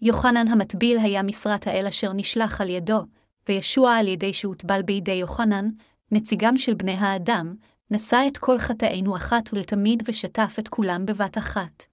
יוחנן 0.01 0.47
המטביל 0.47 0.97
היה 0.99 1.23
משרת 1.23 1.67
האל 1.67 1.87
אשר 1.87 2.13
נשלח 2.13 2.61
על 2.61 2.69
ידו, 2.69 2.99
וישוע 3.49 3.95
על 3.95 4.07
ידי 4.07 4.33
שהוטבל 4.33 4.81
בידי 4.81 5.11
יוחנן, 5.11 5.69
נציגם 6.11 6.57
של 6.57 6.73
בני 6.73 6.95
האדם, 6.95 7.55
נשא 7.91 8.23
את 8.27 8.37
כל 8.37 8.59
חטאינו 8.59 9.15
אחת 9.15 9.49
ולתמיד 9.53 10.03
ושטף 10.07 10.55
את 10.59 10.67
כולם 10.67 11.05
בבת 11.05 11.37
אחת. 11.37 11.83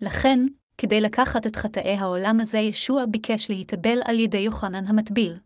לכן, 0.00 0.46
כדי 0.80 1.00
לקחת 1.00 1.46
את 1.46 1.56
חטאי 1.56 1.94
העולם 1.94 2.40
הזה, 2.40 2.58
ישוע 2.58 3.04
ביקש 3.06 3.50
להתאבל 3.50 3.98
על 4.04 4.18
ידי 4.18 4.38
יוחנן 4.38 4.86
המטביל. 4.86 5.36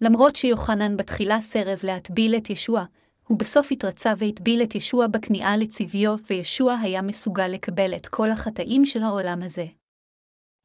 למרות 0.00 0.36
שיוחנן 0.36 0.96
בתחילה 0.96 1.40
סרב 1.40 1.78
להטביל 1.84 2.36
את 2.36 2.50
ישוע, 2.50 2.84
הוא 3.26 3.38
בסוף 3.38 3.72
התרצה 3.72 4.12
והטביל 4.18 4.62
את 4.62 4.74
ישוע 4.74 5.06
בכניעה 5.06 5.56
לצביו, 5.56 6.16
וישוע 6.30 6.74
היה 6.74 7.02
מסוגל 7.02 7.48
לקבל 7.48 7.96
את 7.96 8.06
כל 8.06 8.30
החטאים 8.30 8.86
של 8.86 9.02
העולם 9.02 9.42
הזה. 9.42 9.66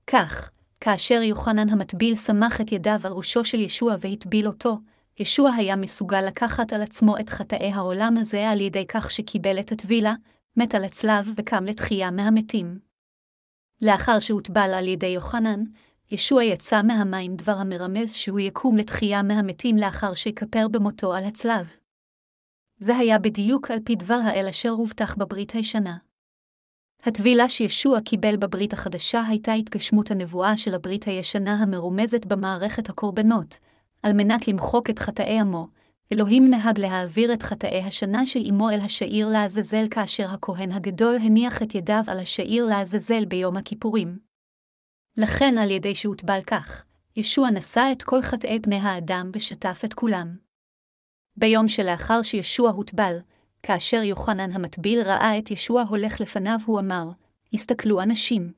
כך, 0.08 0.50
כאשר 0.82 1.22
יוחנן 1.22 1.70
המטביל 1.70 2.15
סמך 2.15 2.62
את 2.62 2.72
ידיו 2.72 3.00
על 3.03 3.12
ראשו 3.12 3.46
של 3.46 3.60
ישוע 3.60 3.96
והטביל 4.00 4.48
אותו, 4.48 4.77
ישוע 5.20 5.51
היה 5.51 5.75
מסוגל 5.75 6.22
לקחת 6.22 6.74
על 6.74 6.82
עצמו 6.82 7.17
את 7.17 7.29
חטאי 7.29 7.72
העולם 7.72 8.17
הזה 8.17 8.50
על 8.50 8.62
ידי 8.62 8.86
כך 8.88 9.12
שקיבל 9.12 9.60
את 9.60 9.72
הטבילה, 9.72 10.13
מת 10.58 10.75
על 10.75 10.84
הצלב 10.84 11.29
וקם 11.36 11.65
לתחייה 11.65 12.12
מהמתים. 12.12 12.85
לאחר 13.82 14.20
שהוטבל 14.20 14.74
על 14.74 14.88
ידי 14.88 15.08
יוחנן, 15.08 15.63
ישוע 16.12 16.44
יצא 16.44 16.82
מהמים 16.82 17.36
דבר 17.36 17.51
המרמז 17.51 18.13
שהוא 18.13 18.39
יקום 18.39 18.77
לתחייה 18.77 19.24
מהמתים 19.24 19.77
לאחר 19.77 20.13
שיכפר 20.13 20.67
במותו 20.67 21.13
על 21.13 21.25
הצלב. 21.25 21.72
זה 22.79 22.98
היה 22.98 23.20
בדיוק 23.20 23.72
על 23.72 23.79
פי 23.86 23.96
דבר 23.96 24.20
האל 24.24 24.48
אשר 24.50 24.70
הובטח 24.70 25.15
בברית 25.15 25.51
הישנה. 25.51 25.98
הטבילה 27.03 27.50
שישוע 27.50 28.01
קיבל 28.01 28.38
בברית 28.38 28.74
החדשה 28.74 29.24
הייתה 29.27 29.53
התגשמות 29.53 30.12
הנבואה 30.12 30.58
של 30.58 30.74
הברית 30.74 31.03
הישנה 31.03 31.53
המרומזת 31.53 32.25
במערכת 32.25 32.89
הקורבנות, 32.89 33.58
על 34.03 34.13
מנת 34.13 34.48
למחוק 34.48 34.89
את 34.89 35.00
חטאי 35.00 35.39
עמו, 35.39 35.67
אלוהים 36.13 36.50
נהג 36.50 36.79
להעביר 36.79 37.33
את 37.33 37.43
חטאי 37.43 37.83
השנה 37.83 38.25
של 38.25 38.39
אמו 38.50 38.69
אל 38.69 38.79
השעיר 38.79 39.27
לעזאזל 39.27 39.85
כאשר 39.91 40.29
הכהן 40.29 40.71
הגדול 40.71 41.15
הניח 41.15 41.62
את 41.62 41.75
ידיו 41.75 42.03
על 42.07 42.19
השעיר 42.19 42.65
לעזאזל 42.65 43.25
ביום 43.25 43.57
הכיפורים. 43.57 44.19
לכן 45.17 45.57
על 45.57 45.71
ידי 45.71 45.95
שהוטבל 45.95 46.39
כך, 46.47 46.85
ישוע 47.15 47.50
נשא 47.50 47.89
את 47.91 48.03
כל 48.03 48.21
חטאי 48.21 48.59
בני 48.59 48.75
האדם 48.75 49.31
ושטף 49.33 49.81
את 49.85 49.93
כולם. 49.93 50.38
ביום 51.38 51.67
שלאחר 51.67 52.21
שישוע 52.21 52.69
הוטבל, 52.71 53.17
כאשר 53.63 54.03
יוחנן 54.03 54.51
המטביל 54.51 55.01
ראה 55.01 55.39
את 55.39 55.51
ישוע 55.51 55.81
הולך 55.81 56.21
לפניו, 56.21 56.57
הוא 56.65 56.79
אמר, 56.79 57.05
הסתכלו 57.53 58.01
אנשים. 58.01 58.53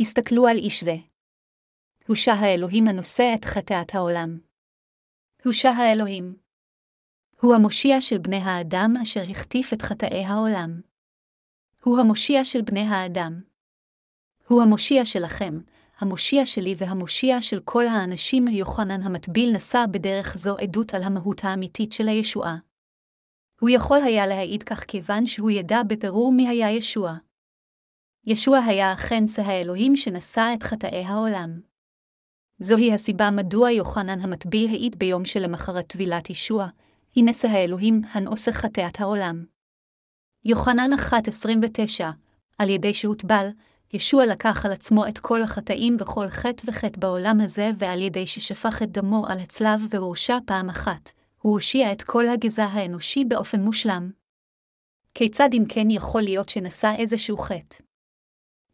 הסתכלו 0.00 0.46
על 0.46 0.56
איש 0.56 0.84
זה. 0.84 0.96
הושע 2.08 2.32
האלוהים 2.32 2.88
הנושא 2.88 3.32
את 3.34 3.44
חטאת 3.44 3.94
העולם. 3.94 4.38
הושע 5.44 5.70
האלוהים. 5.70 6.41
הוא 7.42 7.54
המושיע 7.54 8.00
של 8.00 8.18
בני 8.18 8.36
האדם 8.36 8.94
אשר 9.02 9.20
החטיף 9.30 9.72
את 9.72 9.82
חטאי 9.82 10.24
העולם. 10.24 10.80
הוא 11.84 11.98
המושיע 11.98 12.44
של 12.44 12.62
בני 12.62 12.80
האדם. 12.80 13.40
הוא 14.48 14.62
המושיע 14.62 15.04
שלכם, 15.04 15.60
המושיע 15.98 16.46
שלי 16.46 16.74
והמושיע 16.78 17.42
של 17.42 17.60
כל 17.64 17.86
האנשים, 17.86 18.48
יוחנן 18.48 19.02
המטביל 19.02 19.52
נשא 19.54 19.84
בדרך 19.90 20.36
זו 20.36 20.56
עדות 20.56 20.94
על 20.94 21.02
המהות 21.02 21.44
האמיתית 21.44 21.92
של 21.92 22.08
הישועה. 22.08 22.56
הוא 23.60 23.70
יכול 23.70 23.98
היה 24.04 24.26
להעיד 24.26 24.62
כך 24.62 24.84
כיוון 24.84 25.26
שהוא 25.26 25.50
ידע 25.50 25.82
בבירור 25.82 26.32
מי 26.32 26.48
היה 26.48 26.70
ישוע. 26.70 27.14
ישוע 28.26 28.58
היה 28.58 28.92
אכן 28.92 29.26
שא 29.26 29.42
האלוהים 29.42 29.96
שנשא 29.96 30.50
את 30.54 30.62
חטאי 30.62 31.04
העולם. 31.04 31.60
זוהי 32.58 32.92
הסיבה 32.92 33.30
מדוע 33.30 33.70
יוחנן 33.70 34.20
המטביל 34.20 34.70
העיד 34.70 34.98
ביום 34.98 35.24
שלמחרת 35.24 35.86
טבילת 35.86 36.30
ישוע, 36.30 36.68
הנה 37.16 37.32
שא 37.32 37.48
האלוהים 37.48 38.00
הנעושה 38.12 38.52
חטאת 38.52 39.00
העולם. 39.00 39.44
יוחנן 40.44 40.90
1.29, 40.92 42.04
על 42.58 42.70
ידי 42.70 42.94
שהוטבל, 42.94 43.48
ישוע 43.92 44.26
לקח 44.26 44.66
על 44.66 44.72
עצמו 44.72 45.08
את 45.08 45.18
כל 45.18 45.42
החטאים 45.42 45.96
וכל 46.00 46.28
חטא 46.28 46.62
וחטא 46.66 47.00
בעולם 47.00 47.40
הזה, 47.40 47.70
ועל 47.78 48.00
ידי 48.00 48.26
ששפך 48.26 48.82
את 48.82 48.90
דמו 48.90 49.26
על 49.26 49.38
הצלב 49.38 49.80
והורשע 49.90 50.38
פעם 50.46 50.68
אחת, 50.68 51.10
הוא 51.38 51.52
הושיע 51.52 51.92
את 51.92 52.02
כל 52.02 52.28
הגזע 52.28 52.64
האנושי 52.64 53.24
באופן 53.24 53.60
מושלם. 53.60 54.10
כיצד 55.14 55.48
אם 55.52 55.64
כן 55.68 55.90
יכול 55.90 56.22
להיות 56.22 56.48
שנשא 56.48 56.94
איזשהו 56.98 57.38
חטא? 57.38 57.76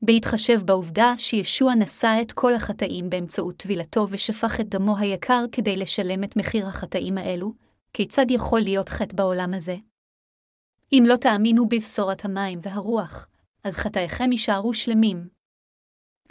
בהתחשב 0.03 0.61
בעובדה 0.65 1.15
שישוע 1.17 1.75
נשא 1.75 2.19
את 2.23 2.33
כל 2.33 2.55
החטאים 2.55 3.11
באמצעות 3.11 3.57
טבילתו 3.57 4.07
ושפך 4.11 4.61
את 4.61 4.69
דמו 4.69 4.97
היקר 4.97 5.45
כדי 5.53 5.77
לשלם 5.77 6.25
את 6.25 6.37
מחיר 6.37 6.67
החטאים 6.67 7.19
האלו, 7.19 7.68
כיצד 7.93 8.27
יכול 8.31 8.61
להיות 8.61 8.89
חטא 8.89 9.17
בעולם 9.17 9.55
הזה? 9.55 9.77
אם 10.93 11.03
לא 11.07 11.17
תאמינו 11.17 11.69
בבשורת 11.69 12.25
המים 12.25 12.59
והרוח, 12.63 13.29
אז 13.65 13.77
חטאיכם 13.77 14.33
יישארו 14.33 14.75
שלמים. 14.75 15.29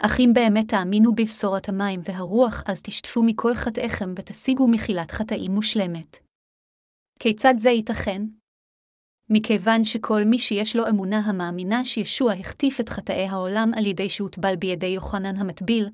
אך 0.00 0.20
אם 0.20 0.30
באמת 0.34 0.68
תאמינו 0.68 1.14
בבשורת 1.14 1.68
המים 1.68 2.00
והרוח, 2.04 2.62
אז 2.66 2.82
תשטפו 2.82 3.22
מכל 3.22 3.54
חטאיכם 3.54 4.14
ותשיגו 4.16 4.68
מחילת 4.68 5.10
חטאים 5.10 5.50
מושלמת. 5.50 6.16
כיצד 7.18 7.54
זה 7.56 7.70
ייתכן? 7.70 8.22
מכיוון 9.30 9.84
שכל 9.84 10.24
מי 10.24 10.38
שיש 10.38 10.76
לו 10.76 10.88
אמונה 10.88 11.18
המאמינה 11.18 11.84
שישוע 11.84 12.32
החטיף 12.32 12.80
את 12.80 12.88
חטאי 12.88 13.26
העולם 13.28 13.70
על 13.76 13.86
ידי 13.86 14.08
שהוטבל 14.08 14.56
בידי 14.56 14.86
יוחנן 14.86 15.36
המטביל, 15.36 15.88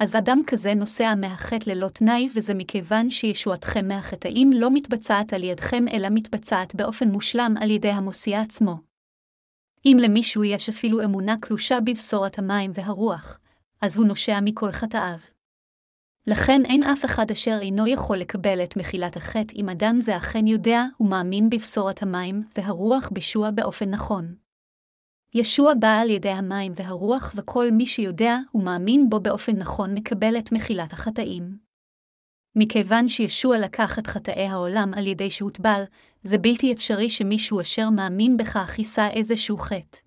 אז 0.00 0.16
אדם 0.16 0.42
כזה 0.46 0.74
נוסע 0.74 1.14
מהחטא 1.14 1.70
ללא 1.70 1.88
תנאי, 1.88 2.28
וזה 2.34 2.54
מכיוון 2.54 3.10
שישועתכם 3.10 3.88
מהחטאים 3.88 4.52
לא 4.52 4.70
מתבצעת 4.70 5.32
על 5.32 5.44
ידכם, 5.44 5.84
אלא 5.92 6.08
מתבצעת 6.10 6.74
באופן 6.74 7.08
מושלם 7.08 7.54
על 7.60 7.70
ידי 7.70 7.88
המוסיע 7.88 8.40
עצמו. 8.40 8.76
אם 9.84 9.96
למישהו 10.00 10.44
יש 10.44 10.68
אפילו 10.68 11.04
אמונה 11.04 11.36
קלושה 11.40 11.78
בבשורת 11.80 12.38
המים 12.38 12.70
והרוח, 12.74 13.38
אז 13.80 13.96
הוא 13.96 14.06
נושע 14.06 14.38
מכל 14.42 14.70
חטאיו. 14.70 15.18
לכן 16.26 16.62
אין 16.64 16.82
אף 16.82 17.04
אחד 17.04 17.30
אשר 17.30 17.58
אינו 17.60 17.86
יכול 17.86 18.16
לקבל 18.16 18.62
את 18.64 18.76
מחילת 18.76 19.16
החטא 19.16 19.54
אם 19.56 19.68
אדם 19.68 20.00
זה 20.00 20.16
אכן 20.16 20.46
יודע 20.46 20.84
ומאמין 21.00 21.50
בבשורת 21.50 22.02
המים 22.02 22.42
והרוח 22.56 23.08
בישוע 23.12 23.50
באופן 23.50 23.90
נכון. 23.90 24.34
ישוע 25.34 25.72
בא 25.74 26.00
על 26.02 26.10
ידי 26.10 26.28
המים 26.28 26.72
והרוח, 26.76 27.34
וכל 27.36 27.70
מי 27.70 27.86
שיודע 27.86 28.36
ומאמין 28.54 29.10
בו 29.10 29.20
באופן 29.20 29.56
נכון 29.56 29.94
מקבל 29.94 30.38
את 30.38 30.52
מחילת 30.52 30.92
החטאים. 30.92 31.58
מכיוון 32.56 33.08
שישוע 33.08 33.58
לקח 33.58 33.98
את 33.98 34.06
חטאי 34.06 34.46
העולם 34.46 34.90
על 34.96 35.06
ידי 35.06 35.30
שהוטבל, 35.30 35.82
זה 36.22 36.38
בלתי 36.38 36.72
אפשרי 36.72 37.10
שמישהו 37.10 37.60
אשר 37.60 37.90
מאמין 37.90 38.36
בכך 38.36 38.78
יישא 38.78 39.08
איזשהו 39.12 39.58
חטא. 39.58 39.98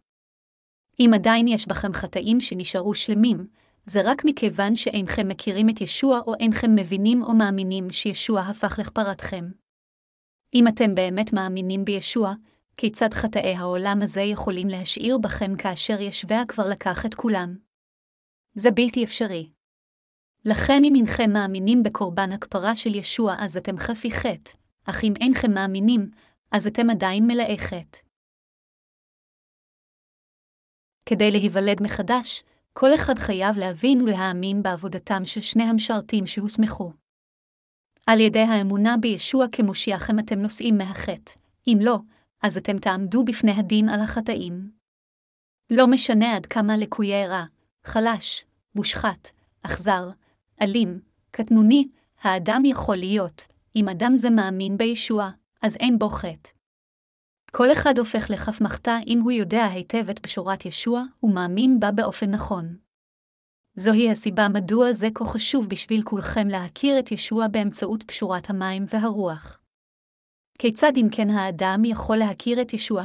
אם 1.00 1.12
עדיין 1.14 1.48
יש 1.48 1.68
בכם 1.68 1.94
חטאים 1.94 2.40
שנשארו 2.40 2.94
שלמים, 2.94 3.48
זה 3.86 4.02
רק 4.06 4.26
מכיוון 4.26 4.76
שאינכם 4.76 5.28
מכירים 5.28 5.70
את 5.70 5.82
ישוע 5.82 6.20
או 6.28 6.34
אינכם 6.40 6.76
מבינים 6.76 7.24
או 7.24 7.34
מאמינים 7.34 7.90
שישוע 7.90 8.42
הפך 8.42 8.80
לכפרתכם. 8.80 9.46
אם 10.54 10.68
אתם 10.68 10.96
באמת 10.96 11.34
מאמינים 11.34 11.86
בישוע, 11.86 12.34
כיצד 12.78 13.14
חטאי 13.14 13.56
העולם 13.56 14.00
הזה 14.02 14.22
יכולים 14.22 14.68
להשאיר 14.68 15.18
בכם 15.18 15.56
כאשר 15.58 16.02
ישביה 16.02 16.46
כבר 16.48 16.64
לקח 16.70 17.06
את 17.06 17.14
כולם? 17.14 17.56
זה 18.54 18.72
בלתי 18.72 19.04
אפשרי. 19.04 19.50
לכן 20.46 20.84
אם 20.84 20.96
אינכם 20.96 21.34
מאמינים 21.34 21.84
בקורבן 21.84 22.32
הכפרה 22.32 22.76
של 22.76 22.96
ישוע, 22.96 23.36
אז 23.40 23.58
אתם 23.58 23.78
חפי 23.78 24.12
חטא, 24.12 24.52
אך 24.86 25.04
אם 25.04 25.14
אינכם 25.22 25.54
מאמינים, 25.54 26.10
אז 26.52 26.68
אתם 26.68 26.90
עדיין 26.90 27.28
מלאי 27.28 27.58
חטא. 27.58 28.00
כדי 31.06 31.32
להיוולד 31.32 31.84
מחדש, 31.84 32.44
כל 32.74 32.96
אחד 32.96 33.20
חייב 33.20 33.58
להבין 33.58 34.02
ולהאמין 34.02 34.64
בעבודתם 34.64 35.26
של 35.26 35.42
שני 35.42 35.64
המשרתים 35.64 36.28
שהוסמכו. 36.28 36.94
על 38.08 38.20
ידי 38.20 38.40
האמונה 38.40 38.96
בישוע 38.98 39.46
כמושיעכם 39.52 40.20
אתם 40.20 40.40
נושאים 40.40 40.78
מהחטא, 40.78 41.32
אם 41.68 41.78
לא, 41.82 41.98
אז 42.44 42.58
אתם 42.58 42.78
תעמדו 42.78 43.24
בפני 43.24 43.52
הדין 43.52 43.90
על 43.90 44.02
החטאים. 44.02 44.72
לא 45.70 45.88
משנה 45.88 46.36
עד 46.36 46.46
כמה 46.46 46.78
לקויי 46.78 47.28
רע, 47.28 47.44
חלש, 47.84 48.46
מושחת, 48.76 49.30
אכזר, 49.64 50.10
אלים, 50.62 51.00
קטנוני, 51.32 51.88
האדם 52.22 52.62
יכול 52.66 52.96
להיות, 52.96 53.44
אם 53.76 53.90
אדם 53.90 54.14
זה 54.18 54.30
מאמין 54.30 54.78
בישוע, 54.78 55.30
אז 55.62 55.76
אין 55.76 56.00
בו 56.00 56.10
חטא. 56.10 56.50
כל 57.52 57.72
אחד 57.72 57.98
הופך 57.98 58.30
לכף 58.30 58.62
מחתה 58.62 58.98
אם 59.08 59.22
הוא 59.22 59.32
יודע 59.32 59.66
היטב 59.66 60.10
את 60.10 60.22
בשורת 60.22 60.66
ישוע 60.66 61.04
ומאמין 61.24 61.80
בה 61.80 61.92
באופן 61.92 62.30
נכון. 62.30 62.78
זוהי 63.76 64.12
הסיבה 64.12 64.48
מדוע 64.50 64.94
זה 64.94 65.08
כה 65.16 65.26
חשוב 65.26 65.70
בשביל 65.70 66.04
כולכם 66.04 66.48
להכיר 66.48 67.00
את 67.00 67.12
ישוע 67.12 67.48
באמצעות 67.48 68.04
פשורת 68.04 68.50
המים 68.50 68.86
והרוח. 68.90 69.63
כיצד 70.64 70.92
אם 70.98 71.08
כן 71.12 71.30
האדם 71.30 71.82
יכול 71.86 72.18
להכיר 72.18 72.62
את 72.62 72.74
ישוע? 72.74 73.04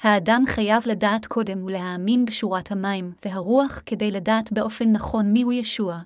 האדם 0.00 0.42
חייב 0.46 0.82
לדעת 0.86 1.26
קודם 1.26 1.64
ולהאמין 1.64 2.24
בשורת 2.24 2.72
המים 2.72 3.12
והרוח 3.24 3.82
כדי 3.86 4.10
לדעת 4.10 4.52
באופן 4.52 4.92
נכון 4.92 5.32
מיהו 5.32 5.52
ישוע. 5.52 5.98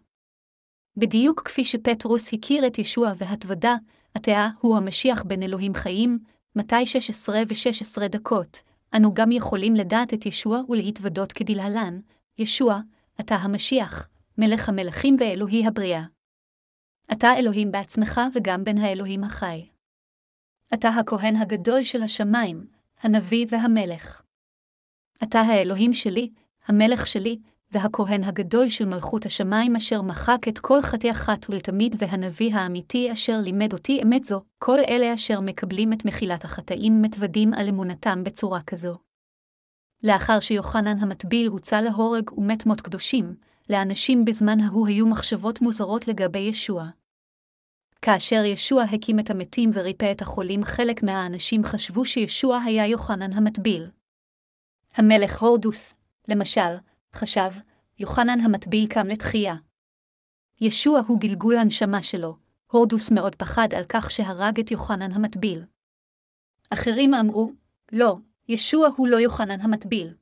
בדיוק 0.97 1.43
כפי 1.45 1.65
שפטרוס 1.65 2.33
הכיר 2.33 2.67
את 2.67 2.79
ישוע 2.79 3.13
והתוודה, 3.17 3.75
התאה 4.15 4.49
הוא 4.61 4.77
המשיח 4.77 5.23
בין 5.23 5.43
אלוהים 5.43 5.75
חיים, 5.75 6.19
מתי 6.57 6.87
16 6.87 7.43
ו-16 7.49 8.09
דקות, 8.09 8.59
אנו 8.97 9.15
גם 9.15 9.33
יכולים 9.33 9.75
לדעת 9.75 10.15
את 10.15 10.27
ישוע 10.27 10.61
ולהתוודות 10.69 11.33
כדלהלן, 11.33 12.01
ישוע, 12.39 12.81
אתה 13.21 13.35
המשיח, 13.35 14.09
מלך 14.39 14.69
המלכים 14.69 15.17
ואלוהי 15.21 15.67
הבריאה. 15.67 16.03
אתה 17.13 17.29
אלוהים 17.39 17.73
בעצמך 17.73 18.21
וגם 18.35 18.65
בין 18.65 18.79
האלוהים 18.79 19.25
החי. 19.25 19.76
אתה 20.75 20.89
הכהן 20.89 21.37
הגדול 21.37 21.83
של 21.83 22.03
השמיים, 22.03 22.67
הנביא 23.03 23.47
והמלך. 23.51 24.23
אתה 25.23 25.41
האלוהים 25.41 25.95
שלי, 25.95 26.31
המלך 26.67 27.07
שלי, 27.07 27.39
והכהן 27.73 28.25
הגדול 28.25 28.69
של 28.69 28.85
מלכות 28.85 29.27
השמיים 29.27 29.77
אשר 29.77 30.03
מחק 30.03 30.49
את 30.49 30.59
כל 30.59 30.83
חטא 30.83 31.11
אחת 31.11 31.47
ולתמיד, 31.51 31.97
והנביא 31.99 32.55
האמיתי 32.55 33.13
אשר 33.13 33.41
לימד 33.41 33.73
אותי 33.73 34.03
אמת 34.03 34.25
זו, 34.25 34.43
כל 34.59 34.79
אלה 34.89 35.15
אשר 35.15 35.41
מקבלים 35.41 35.93
את 35.93 36.05
מחילת 36.05 36.45
החטאים 36.45 37.03
מתוודים 37.03 37.55
על 37.55 37.69
אמונתם 37.69 38.25
בצורה 38.25 38.61
כזו. 38.63 38.99
לאחר 40.05 40.41
שיוחנן 40.41 40.99
המטביל 40.99 41.47
הוצא 41.47 41.81
להורג 41.81 42.39
ומת 42.39 42.67
מות 42.67 42.81
קדושים, 42.81 43.35
לאנשים 43.71 44.25
בזמן 44.25 44.61
ההוא 44.61 44.89
היו 44.89 45.07
מחשבות 45.07 45.61
מוזרות 45.61 46.09
לגבי 46.09 46.39
ישוע. 46.39 46.89
כאשר 48.03 48.45
ישוע 48.45 48.83
הקים 48.83 49.19
את 49.19 49.31
המתים 49.31 49.71
וריפא 49.75 50.13
את 50.13 50.23
החולים, 50.23 50.65
חלק 50.65 51.03
מהאנשים 51.03 51.65
חשבו 51.65 52.05
שישוע 52.05 52.59
היה 52.59 52.87
יוחנן 52.87 53.33
המטביל. 53.33 53.91
המלך 54.95 55.43
הורדוס, 55.43 55.95
למשל, 56.29 56.77
חשב, 57.15 57.51
יוחנן 57.99 58.41
המטביל 58.41 58.87
קם 58.87 59.07
לתחייה. 59.07 59.55
ישוע 60.61 61.01
הוא 61.07 61.21
גלגול 61.21 61.57
הנשמה 61.57 62.03
שלו, 62.03 62.37
הורדוס 62.73 63.11
מאוד 63.11 63.35
פחד 63.35 63.69
על 63.77 63.85
כך 63.89 64.11
שהרג 64.11 64.61
את 64.61 64.71
יוחנן 64.71 65.13
המטביל. 65.13 65.65
אחרים 66.71 67.15
אמרו, 67.15 67.53
לא, 67.93 68.17
ישוע 68.49 68.89
הוא 68.97 69.09
לא 69.09 69.17
יוחנן 69.17 69.61
המטביל. 69.61 70.15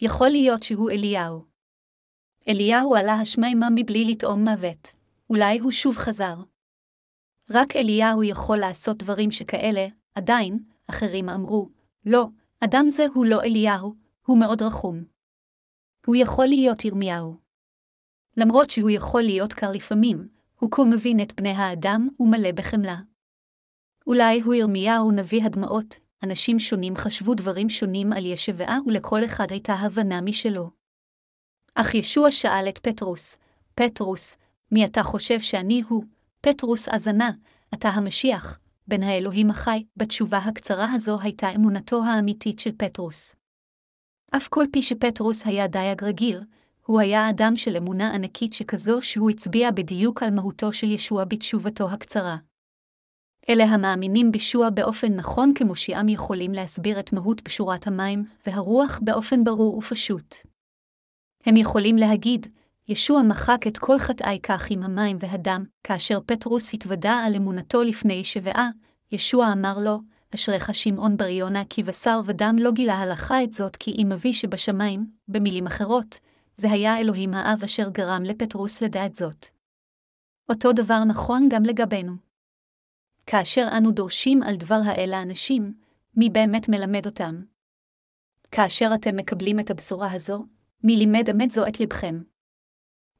יכול 0.00 0.28
להיות 0.28 0.62
שהוא 0.62 0.90
אליהו. 0.90 1.44
אליהו 2.48 2.94
עלה 2.94 3.14
השמיימה 3.14 3.68
מבלי 3.74 4.04
לטעום 4.04 4.48
מוות, 4.48 4.88
אולי 5.30 5.58
הוא 5.58 5.70
שוב 5.70 5.96
חזר. 5.96 6.34
רק 7.52 7.76
אליהו 7.76 8.22
יכול 8.22 8.58
לעשות 8.58 8.96
דברים 8.98 9.30
שכאלה, 9.30 9.86
עדיין, 10.14 10.58
אחרים 10.86 11.28
אמרו, 11.28 11.68
לא, 12.06 12.26
אדם 12.60 12.86
זה 12.90 13.06
הוא 13.14 13.26
לא 13.26 13.42
אליהו, 13.42 13.94
הוא 14.26 14.38
מאוד 14.38 14.62
רחום. 14.62 15.04
הוא 16.06 16.16
יכול 16.16 16.46
להיות 16.46 16.84
ירמיהו. 16.84 17.36
למרות 18.36 18.70
שהוא 18.70 18.90
יכול 18.90 19.22
להיות 19.22 19.52
קר 19.52 19.72
לפעמים, 19.72 20.28
הוא 20.60 20.70
כה 20.70 20.84
מבין 20.84 21.20
את 21.20 21.32
בני 21.32 21.50
האדם 21.50 22.08
ומלא 22.20 22.52
בחמלה. 22.52 22.96
אולי 24.06 24.40
הוא 24.40 24.54
ירמיהו 24.54 25.10
נביא 25.10 25.44
הדמעות, 25.44 25.94
אנשים 26.22 26.58
שונים 26.58 26.96
חשבו 26.96 27.34
דברים 27.34 27.70
שונים 27.70 28.12
על 28.12 28.26
ישוע 28.26 28.78
ולכל 28.86 29.24
אחד 29.24 29.46
הייתה 29.50 29.72
הבנה 29.72 30.20
משלו. 30.20 30.70
אך 31.74 31.94
ישוע 31.94 32.30
שאל 32.30 32.68
את 32.68 32.78
פטרוס, 32.78 33.36
פטרוס, 33.74 34.36
מי 34.70 34.84
אתה 34.84 35.02
חושב 35.02 35.40
שאני 35.40 35.82
הוא? 35.88 36.04
פטרוס 36.46 36.88
אז 36.88 37.08
ענה, 37.08 37.30
אתה 37.74 37.88
המשיח, 37.88 38.58
בן 38.88 39.02
האלוהים 39.02 39.50
החי, 39.50 39.84
בתשובה 39.96 40.38
הקצרה 40.38 40.92
הזו 40.92 41.20
הייתה 41.20 41.50
אמונתו 41.54 42.04
האמיתית 42.04 42.58
של 42.58 42.70
פטרוס. 42.76 43.36
אף 44.36 44.48
על 44.48 44.64
פי 44.72 44.82
שפטרוס 44.82 45.46
היה 45.46 45.66
דייג 45.66 46.04
רגיל, 46.04 46.40
הוא 46.86 47.00
היה 47.00 47.30
אדם 47.30 47.56
של 47.56 47.76
אמונה 47.76 48.14
ענקית 48.14 48.52
שכזו 48.52 49.02
שהוא 49.02 49.30
הצביע 49.30 49.70
בדיוק 49.70 50.22
על 50.22 50.30
מהותו 50.30 50.72
של 50.72 50.90
ישוע 50.90 51.24
בתשובתו 51.24 51.90
הקצרה. 51.90 52.36
אלה 53.48 53.64
המאמינים 53.64 54.32
בישוע 54.32 54.70
באופן 54.70 55.14
נכון 55.14 55.52
כמושיעם 55.54 56.08
יכולים 56.08 56.52
להסביר 56.52 57.00
את 57.00 57.12
מהות 57.12 57.40
פשורת 57.40 57.86
המים 57.86 58.24
והרוח 58.46 59.00
באופן 59.02 59.44
ברור 59.44 59.78
ופשוט. 59.78 60.36
הם 61.46 61.56
יכולים 61.56 61.96
להגיד, 61.96 62.46
ישוע 62.88 63.22
מחק 63.22 63.66
את 63.66 63.78
כל 63.78 63.98
חטאי 63.98 64.38
כך 64.42 64.70
עם 64.70 64.82
המים 64.82 65.16
והדם, 65.20 65.64
כאשר 65.84 66.18
פטרוס 66.26 66.74
התוודה 66.74 67.12
על 67.26 67.34
אמונתו 67.36 67.82
לפני 67.82 68.24
שבעה, 68.24 68.70
ישוע 69.12 69.52
אמר 69.52 69.78
לו, 69.78 69.98
אשריך 70.34 70.74
שמעון 70.74 71.16
בר 71.16 71.26
יונה 71.26 71.62
כי 71.70 71.82
בשר 71.82 72.20
ודם 72.24 72.56
לא 72.58 72.72
גילה 72.72 72.94
הלכה 72.94 73.44
את 73.44 73.52
זאת 73.52 73.76
כי 73.76 73.90
אם 73.90 74.12
אבי 74.12 74.32
שבשמיים, 74.32 75.10
במילים 75.28 75.66
אחרות, 75.66 76.18
זה 76.56 76.70
היה 76.70 76.98
אלוהים 76.98 77.34
האב 77.34 77.64
אשר 77.64 77.88
גרם 77.88 78.22
לפטרוס 78.22 78.82
לדעת 78.82 79.14
זאת. 79.14 79.46
אותו 80.48 80.72
דבר 80.72 81.04
נכון 81.04 81.48
גם 81.50 81.62
לגבינו. 81.62 82.12
כאשר 83.26 83.66
אנו 83.78 83.90
דורשים 83.90 84.42
על 84.42 84.56
דבר 84.56 84.78
האל 84.84 85.08
לאנשים, 85.10 85.74
מי 86.16 86.30
באמת 86.30 86.68
מלמד 86.68 87.06
אותם? 87.06 87.42
כאשר 88.50 88.90
אתם 88.94 89.16
מקבלים 89.16 89.60
את 89.60 89.70
הבשורה 89.70 90.12
הזו, 90.12 90.44
מי 90.84 90.96
לימד 90.96 91.30
אמת 91.30 91.50
זו 91.50 91.66
את 91.66 91.80
לבכם? 91.80 92.31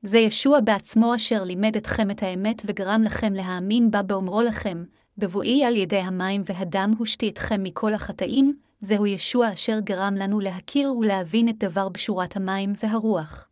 זה 0.02 0.18
ישוע 0.18 0.60
בעצמו 0.60 1.14
אשר 1.14 1.44
לימד 1.44 1.76
אתכם 1.76 2.10
את 2.10 2.22
האמת 2.22 2.62
וגרם 2.66 3.02
לכם 3.02 3.32
להאמין 3.32 3.90
בה 3.90 4.02
באומרו 4.02 4.42
לכם, 4.42 4.84
בבואי 5.18 5.64
על 5.64 5.76
ידי 5.76 5.98
המים 5.98 6.42
והדם 6.44 6.92
הושתי 6.98 7.28
אתכם 7.28 7.62
מכל 7.62 7.94
החטאים, 7.94 8.58
זהו 8.80 9.06
ישוע 9.06 9.52
אשר 9.52 9.80
גרם 9.80 10.14
לנו 10.14 10.40
להכיר 10.40 10.92
ולהבין 10.92 11.48
את 11.48 11.58
דבר 11.58 11.88
בשורת 11.88 12.36
המים 12.36 12.72
והרוח. 12.82 13.48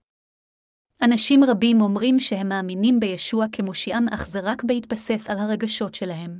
אנשים 1.02 1.44
רבים 1.44 1.80
אומרים 1.80 2.20
שהם 2.20 2.48
מאמינים 2.48 3.00
בישוע 3.00 3.46
כמושיעם 3.52 4.08
אך 4.08 4.26
זה 4.26 4.40
רק 4.42 4.64
בהתבסס 4.64 5.30
על 5.30 5.38
הרגשות 5.38 5.94
שלהם. 5.94 6.38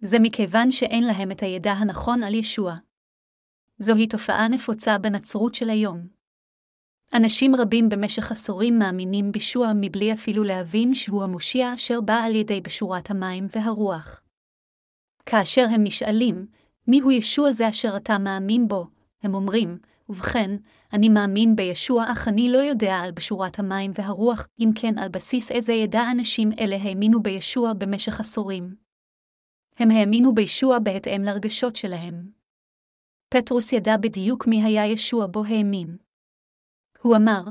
זה 0.00 0.18
מכיוון 0.18 0.72
שאין 0.72 1.04
להם 1.04 1.30
את 1.30 1.42
הידע 1.42 1.72
הנכון 1.72 2.22
על 2.22 2.34
ישוע. 2.34 2.74
זוהי 3.78 4.06
תופעה 4.06 4.48
נפוצה 4.48 4.98
בנצרות 4.98 5.54
של 5.54 5.70
היום. 5.70 6.19
אנשים 7.14 7.54
רבים 7.56 7.88
במשך 7.88 8.32
עשורים 8.32 8.78
מאמינים 8.78 9.32
בישוע 9.32 9.72
מבלי 9.74 10.12
אפילו 10.12 10.44
להבין 10.44 10.94
שהוא 10.94 11.22
המושיע 11.22 11.74
אשר 11.74 12.00
בא 12.00 12.14
על 12.24 12.34
ידי 12.34 12.60
בשורת 12.60 13.10
המים 13.10 13.46
והרוח. 13.54 14.22
כאשר 15.26 15.66
הם 15.74 15.84
נשאלים, 15.84 16.46
מיהו 16.86 17.10
ישוע 17.10 17.52
זה 17.52 17.68
אשר 17.68 17.96
אתה 17.96 18.18
מאמין 18.18 18.68
בו? 18.68 18.86
הם 19.22 19.34
אומרים, 19.34 19.78
ובכן, 20.08 20.50
אני 20.92 21.08
מאמין 21.08 21.56
בישוע 21.56 22.04
אך 22.12 22.28
אני 22.28 22.52
לא 22.52 22.58
יודע 22.58 22.94
על 22.94 23.10
בשורת 23.12 23.58
המים 23.58 23.90
והרוח, 23.94 24.46
אם 24.60 24.70
כן 24.74 24.98
על 24.98 25.08
בסיס 25.08 25.52
איזה 25.52 25.72
ידע 25.72 26.10
אנשים 26.10 26.50
אלה 26.60 26.76
האמינו 26.76 27.22
בישוע 27.22 27.72
במשך 27.72 28.20
עשורים. 28.20 28.74
הם 29.76 29.90
האמינו 29.90 30.34
בישוע 30.34 30.78
בהתאם 30.78 31.22
לרגשות 31.22 31.76
שלהם. 31.76 32.30
פטרוס 33.28 33.72
ידע 33.72 33.96
בדיוק 33.96 34.46
מי 34.46 34.64
היה 34.64 34.86
ישוע 34.86 35.26
בו 35.26 35.44
האמין. 35.44 35.96
הוא 37.02 37.16
אמר, 37.16 37.42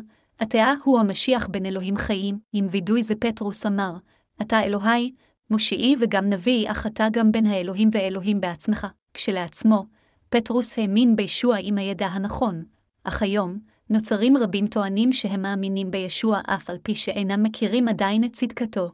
אתה 0.41 0.73
הוא 0.83 0.99
המשיח 0.99 1.47
בין 1.47 1.65
אלוהים 1.65 1.97
חיים, 1.97 2.39
עם 2.53 2.67
וידוי 2.69 3.03
זה 3.03 3.15
פטרוס 3.15 3.65
אמר, 3.65 3.93
אתה 4.41 4.63
אלוהי, 4.63 5.13
מושיעי 5.49 5.95
וגם 5.99 6.29
נביא, 6.29 6.71
אך 6.71 6.87
אתה 6.87 7.07
גם 7.11 7.31
בין 7.31 7.45
האלוהים 7.45 7.89
ואלוהים 7.93 8.41
בעצמך. 8.41 8.87
כשלעצמו, 9.13 9.85
פטרוס 10.29 10.79
האמין 10.79 11.15
בישוע 11.15 11.57
עם 11.61 11.77
הידע 11.77 12.07
הנכון, 12.07 12.63
אך 13.03 13.21
היום, 13.21 13.59
נוצרים 13.89 14.37
רבים 14.37 14.67
טוענים 14.67 15.13
שהם 15.13 15.41
מאמינים 15.41 15.91
בישוע 15.91 16.39
אף 16.47 16.69
על 16.69 16.77
פי 16.83 16.95
שאינם 16.95 17.43
מכירים 17.43 17.87
עדיין 17.87 18.23
את 18.23 18.33
צדקתו. 18.33 18.91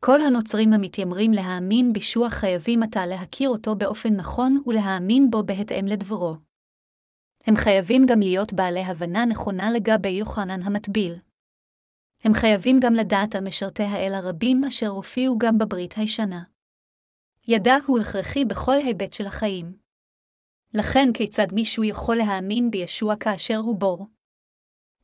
כל 0.00 0.20
הנוצרים 0.20 0.72
המתיימרים 0.72 1.32
להאמין 1.32 1.92
בישוע 1.92 2.30
חייבים 2.30 2.82
עתה 2.82 3.06
להכיר 3.06 3.48
אותו 3.50 3.76
באופן 3.76 4.14
נכון 4.14 4.62
ולהאמין 4.66 5.30
בו 5.30 5.42
בהתאם 5.42 5.84
לדברו. 5.86 6.45
הם 7.46 7.56
חייבים 7.56 8.02
גם 8.08 8.20
להיות 8.20 8.52
בעלי 8.52 8.82
הבנה 8.82 9.24
נכונה 9.24 9.70
לגבי 9.70 10.08
יוחנן 10.08 10.62
המטביל. 10.62 11.14
הם 12.24 12.34
חייבים 12.34 12.76
גם 12.80 12.94
לדעת 12.94 13.34
על 13.34 13.44
משרתי 13.44 13.82
האל 13.82 14.14
הרבים 14.14 14.64
אשר 14.64 14.88
הופיעו 14.88 15.38
גם 15.38 15.58
בברית 15.58 15.94
הישנה. 15.96 16.42
ידע 17.48 17.76
הוא 17.86 17.98
הכרחי 17.98 18.44
בכל 18.44 18.72
היבט 18.72 19.12
של 19.12 19.26
החיים. 19.26 19.76
לכן 20.74 21.08
כיצד 21.14 21.46
מישהו 21.52 21.84
יכול 21.84 22.16
להאמין 22.16 22.70
בישוע 22.70 23.16
כאשר 23.16 23.56
הוא 23.56 23.76
בור? 23.76 24.06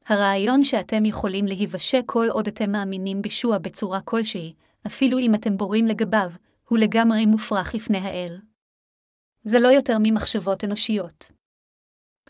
הרעיון 0.07 0.65
שאתם 0.65 1.05
יכולים 1.05 1.47
להיוושע 1.47 2.01
כל 2.07 2.27
עוד 2.31 2.47
אתם 2.47 2.73
מאמינים 2.73 3.23
בישוע 3.23 3.59
בצורה 3.59 4.01
כלשהי, 4.01 4.55
אפילו 4.87 5.19
אם 5.19 5.35
אתם 5.35 5.57
בורים 5.57 5.87
לגביו, 5.87 6.31
הוא 6.69 6.79
לגמרי 6.79 7.27
מופרך 7.27 7.75
לפני 7.75 7.99
האל. 7.99 8.41
זה 9.45 9.59
לא 9.61 9.69
יותר 9.69 9.97
ממחשבות 10.01 10.65
אנושיות. 10.65 11.42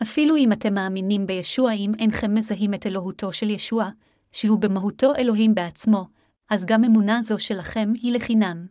אפילו 0.03 0.37
אם 0.37 0.53
אתם 0.53 0.75
מאמינים 0.75 1.27
בישוע 1.27 1.73
אם 1.73 1.93
אינכם 1.99 2.35
מזהים 2.35 2.75
את 2.75 2.87
אלוהותו 2.87 3.33
של 3.33 3.51
ישוע, 3.51 3.89
שהוא 4.33 4.59
במהותו 4.59 5.15
אלוהים 5.15 5.55
בעצמו, 5.55 6.05
אז 6.51 6.65
גם 6.65 6.85
אמונה 6.85 7.23
זו 7.23 7.39
שלכם 7.39 7.93
היא 8.03 8.15
לחינם. 8.15 8.67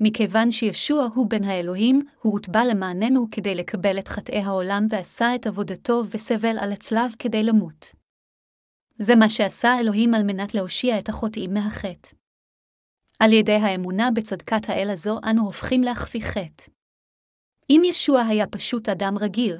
מכיוון 0.00 0.50
שישוע 0.50 1.08
הוא 1.14 1.30
בן 1.30 1.44
האלוהים, 1.44 2.00
הוא 2.22 2.32
הוטבע 2.32 2.64
למעננו 2.64 3.26
כדי 3.30 3.54
לקבל 3.54 3.98
את 3.98 4.08
חטאי 4.08 4.38
העולם 4.38 4.86
ועשה 4.90 5.34
את 5.34 5.46
עבודתו 5.46 6.02
וסבל 6.10 6.58
על 6.58 6.72
הצלב 6.72 7.14
כדי 7.18 7.42
למות. 7.42 7.86
זה 8.98 9.16
מה 9.16 9.28
שעשה 9.30 9.80
אלוהים 9.80 10.14
על 10.14 10.22
מנת 10.22 10.54
להושיע 10.54 10.98
את 10.98 11.08
החוטאים 11.08 11.54
מהחטא. 11.54 12.10
על 13.18 13.32
ידי 13.32 13.52
האמונה 13.52 14.10
בצדקת 14.10 14.68
האל 14.68 14.90
הזו 14.90 15.18
אנו 15.30 15.42
הופכים 15.42 15.82
להכפי 15.82 16.20
חטא. 16.22 16.64
אם 17.70 17.82
ישוע 17.84 18.20
היה 18.20 18.46
פשוט 18.46 18.88
אדם 18.88 19.18
רגיל, 19.18 19.56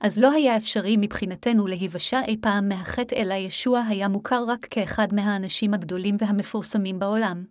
אז 0.00 0.18
לא 0.18 0.30
היה 0.30 0.56
אפשרי 0.56 0.96
מבחינתנו 0.96 1.66
להיוושע 1.66 2.20
אי 2.28 2.36
פעם 2.40 2.68
מהחטא, 2.68 3.14
אלא 3.14 3.34
ישוע 3.34 3.80
היה 3.80 4.08
מוכר 4.08 4.44
רק 4.48 4.66
כאחד 4.70 5.08
מהאנשים 5.14 5.74
הגדולים 5.74 6.16
והמפורסמים 6.18 6.98
בעולם. 6.98 7.44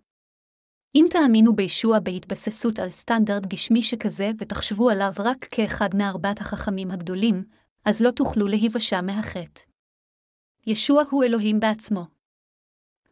אם 0.96 1.06
תאמינו 1.10 1.56
בישוע 1.56 2.00
בהתבססות 2.00 2.80
על 2.80 2.90
סטנדרט 2.90 3.46
גשמי 3.46 3.84
שכזה 3.84 4.32
ותחשבו 4.38 4.90
עליו 4.90 5.12
רק 5.20 5.46
כאחד 5.52 5.90
מארבעת 5.96 6.42
החכמים 6.42 6.92
הגדולים, 6.92 7.44
אז 7.86 8.02
לא 8.02 8.12
תוכלו 8.12 8.48
להיוושע 8.48 9.02
מהחטא. 9.02 9.62
ישוע 10.68 11.04
הוא 11.10 11.24
אלוהים 11.24 11.60
בעצמו. 11.60 12.06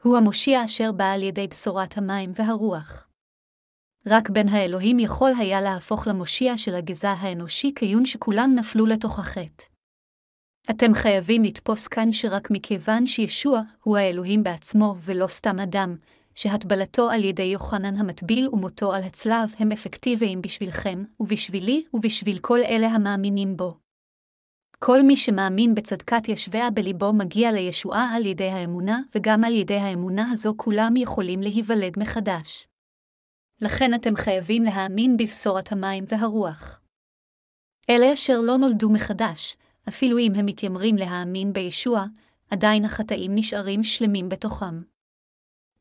הוא 0.04 0.18
המושיע 0.18 0.66
אשר 0.66 0.92
בא 0.92 1.12
על 1.12 1.24
ידי 1.24 1.48
בשורת 1.48 1.98
המים 1.98 2.32
והרוח. 2.36 3.05
רק 4.08 4.30
בן 4.30 4.48
האלוהים 4.48 5.00
יכול 5.00 5.32
היה 5.38 5.62
להפוך 5.62 6.08
למושיע 6.08 6.58
של 6.58 6.76
הגזע 6.76 7.12
האנושי 7.12 7.72
כיון 7.76 8.06
שכולם 8.06 8.52
נפלו 8.56 8.86
לתוך 8.86 9.20
החטא. 9.20 9.64
אתם 10.70 10.94
חייבים 10.94 11.44
לתפוס 11.44 11.88
כאן 11.88 12.12
שרק 12.12 12.52
מכיוון 12.52 13.08
שישוע 13.08 13.62
הוא 13.84 13.98
האלוהים 13.98 14.44
בעצמו 14.44 14.96
ולא 15.02 15.28
סתם 15.28 15.60
אדם, 15.60 15.96
שהטבלתו 16.36 17.10
על 17.10 17.24
ידי 17.24 17.44
יוחנן 17.44 17.96
המטביל 17.96 18.50
ומותו 18.52 18.94
על 18.94 19.04
הצלב 19.04 19.56
הם 19.60 19.72
אפקטיביים 19.72 20.42
בשבילכם, 20.42 21.04
ובשבילי 21.20 21.84
ובשביל 21.94 22.40
כל 22.40 22.60
אלה 22.60 22.88
המאמינים 22.88 23.58
בו. 23.58 23.78
כל 24.80 25.02
מי 25.04 25.18
שמאמין 25.18 25.76
בצדקת 25.76 26.30
ישביה 26.30 26.70
בליבו 26.70 27.14
מגיע 27.14 27.52
לישועה 27.52 28.16
על 28.16 28.26
ידי 28.26 28.50
האמונה, 28.50 29.00
וגם 29.16 29.44
על 29.44 29.54
ידי 29.54 29.78
האמונה 29.78 30.32
הזו 30.32 30.54
כולם 30.58 30.96
יכולים 30.98 31.42
להיוולד 31.42 31.94
מחדש. 31.98 32.68
לכן 33.62 33.94
אתם 33.94 34.16
חייבים 34.16 34.64
להאמין 34.64 35.18
בבשורת 35.18 35.72
המים 35.72 36.06
והרוח. 36.08 36.82
אלה 37.90 38.14
אשר 38.14 38.40
לא 38.40 38.58
נולדו 38.58 38.90
מחדש, 38.90 39.56
אפילו 39.90 40.20
אם 40.20 40.32
הם 40.36 40.46
מתיימרים 40.46 40.96
להאמין 40.96 41.54
בישוע, 41.54 42.06
עדיין 42.50 42.86
החטאים 42.86 43.36
נשארים 43.36 43.84
שלמים 43.84 44.30
בתוכם. 44.30 44.82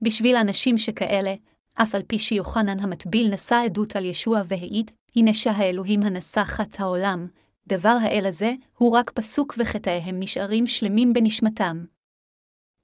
בשביל 0.02 0.36
אנשים 0.36 0.78
שכאלה, 0.78 1.34
אף 1.74 1.94
על 1.94 2.02
פי 2.02 2.18
שיוחנן 2.18 2.80
המטביל 2.80 3.30
נשא 3.32 3.62
עדות 3.64 3.96
על 3.96 4.04
ישוע 4.04 4.42
והעיד, 4.48 4.90
הנה 5.16 5.34
שהאלוהים 5.34 6.02
הנשא 6.02 6.44
חת 6.44 6.80
העולם, 6.80 7.28
דבר 7.66 7.96
האל 8.02 8.26
הזה 8.26 8.52
הוא 8.76 8.92
רק 8.92 9.10
פסוק 9.10 9.54
וחטאיהם 9.58 10.20
נשארים 10.20 10.66
שלמים 10.66 11.12
בנשמתם. 11.12 11.84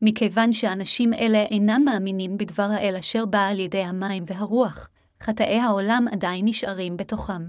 מכיוון 0.02 0.52
שאנשים 0.52 1.14
אלה 1.14 1.42
אינם 1.42 1.82
מאמינים 1.84 2.38
בדבר 2.38 2.68
האל 2.70 2.96
אשר 2.98 3.26
בא 3.26 3.46
על 3.46 3.58
ידי 3.58 3.82
המים 3.82 4.24
והרוח, 4.26 4.88
חטאי 5.22 5.58
העולם 5.58 6.04
עדיין 6.12 6.44
נשארים 6.48 6.96
בתוכם. 6.96 7.42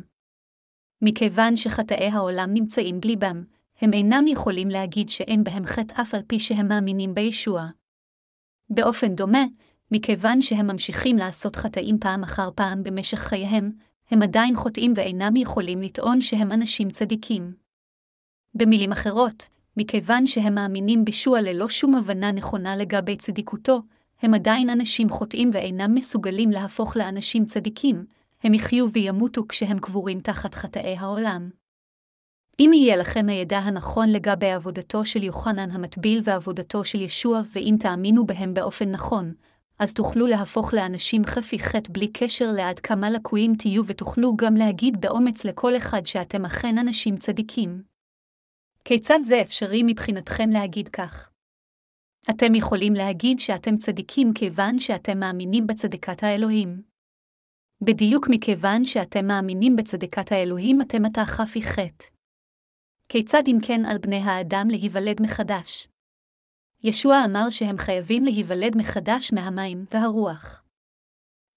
מכיוון 1.02 1.58
שחטאי 1.58 2.08
העולם 2.08 2.54
נמצאים 2.54 3.02
בליבם, 3.02 3.44
הם 3.82 3.94
אינם 3.94 4.28
יכולים 4.28 4.70
להגיד 4.70 5.10
שאין 5.10 5.44
בהם 5.44 5.66
חטא 5.66 6.02
אף 6.02 6.14
על 6.14 6.22
פי 6.28 6.40
שהם 6.40 6.68
מאמינים 6.68 7.14
בישוע. 7.14 7.68
באופן 8.70 9.16
דומה, 9.16 9.44
מכיוון 9.92 10.42
שהם 10.42 10.68
ממשיכים 10.68 11.18
לעשות 11.18 11.56
חטאים 11.56 12.00
פעם 12.00 12.24
אחר 12.24 12.50
פעם 12.56 12.84
במשך 12.84 13.18
חייהם, 13.18 13.72
הם 14.12 14.22
עדיין 14.22 14.56
חוטאים 14.56 14.94
ואינם 14.96 15.36
יכולים 15.36 15.82
לטעון 15.82 16.22
שהם 16.22 16.52
אנשים 16.52 16.90
צדיקים. 16.90 17.54
במילים 18.54 18.92
אחרות, 18.92 19.48
מכיוון 19.78 20.28
שהם 20.28 20.56
מאמינים 20.56 21.06
בישוע 21.06 21.42
ללא 21.42 21.70
שום 21.70 21.96
הבנה 21.96 22.32
נכונה 22.32 22.76
לגבי 22.76 23.18
צדיקותו, 23.18 23.82
הם 24.22 24.34
עדיין 24.34 24.70
אנשים 24.70 25.10
חוטאים 25.10 25.50
ואינם 25.54 25.96
מסוגלים 25.96 26.50
להפוך 26.50 26.98
לאנשים 26.98 27.46
צדיקים, 27.46 28.06
הם 28.44 28.54
יחיו 28.54 28.92
וימותו 28.94 29.44
כשהם 29.50 29.80
קבורים 29.80 30.20
תחת 30.20 30.54
חטאי 30.54 30.96
העולם. 31.00 31.50
אם 32.60 32.72
יהיה 32.74 32.98
לכם 32.98 33.30
הידע 33.30 33.58
הנכון 33.58 34.10
לגבי 34.10 34.52
עבודתו 34.52 35.06
של 35.06 35.24
יוחנן 35.24 35.72
המטביל 35.72 36.22
ועבודתו 36.24 36.86
של 36.86 37.02
ישוע, 37.02 37.42
ואם 37.56 37.76
תאמינו 37.80 38.26
בהם 38.26 38.54
באופן 38.54 38.92
נכון, 38.92 39.34
אז 39.80 39.94
תוכלו 39.94 40.28
להפוך 40.28 40.74
לאנשים 40.74 41.26
חפי 41.26 41.60
חטא 41.60 41.90
בלי 41.94 42.08
קשר 42.08 42.52
לעד 42.52 42.80
כמה 42.80 43.10
לקויים 43.10 43.56
תהיו 43.56 43.86
ותוכלו 43.86 44.36
גם 44.36 44.54
להגיד 44.54 45.02
באומץ 45.02 45.46
לכל 45.46 45.78
אחד 45.78 46.06
שאתם 46.06 46.46
אכן 46.46 46.78
אנשים 46.78 47.18
צדיקים. 47.18 47.91
כיצד 48.86 49.20
זה 49.24 49.42
אפשרי 49.42 49.82
מבחינתכם 49.86 50.50
להגיד 50.50 50.90
כך? 50.90 51.30
אתם 52.30 52.56
יכולים 52.56 52.94
להגיד 52.94 53.40
שאתם 53.40 53.78
צדיקים 53.78 54.34
כיוון 54.34 54.80
שאתם 54.80 55.20
מאמינים 55.20 55.68
בצדקת 55.68 56.24
האלוהים. 56.24 56.82
בדיוק 57.82 58.28
מכיוון 58.30 58.86
שאתם 58.86 59.28
מאמינים 59.28 59.76
בצדקת 59.76 60.32
האלוהים 60.32 60.82
אתם 60.82 61.06
עתה 61.06 61.26
חפי 61.26 61.62
חטא. 61.62 62.06
כיצד 63.10 63.44
אם 63.48 63.58
כן 63.68 63.86
על 63.86 63.98
בני 63.98 64.18
האדם 64.18 64.68
להיוולד 64.70 65.22
מחדש? 65.22 65.88
ישוע 66.84 67.16
אמר 67.26 67.50
שהם 67.50 67.78
חייבים 67.78 68.24
להיוולד 68.24 68.78
מחדש 68.78 69.34
מהמים 69.34 69.86
והרוח. 69.92 70.64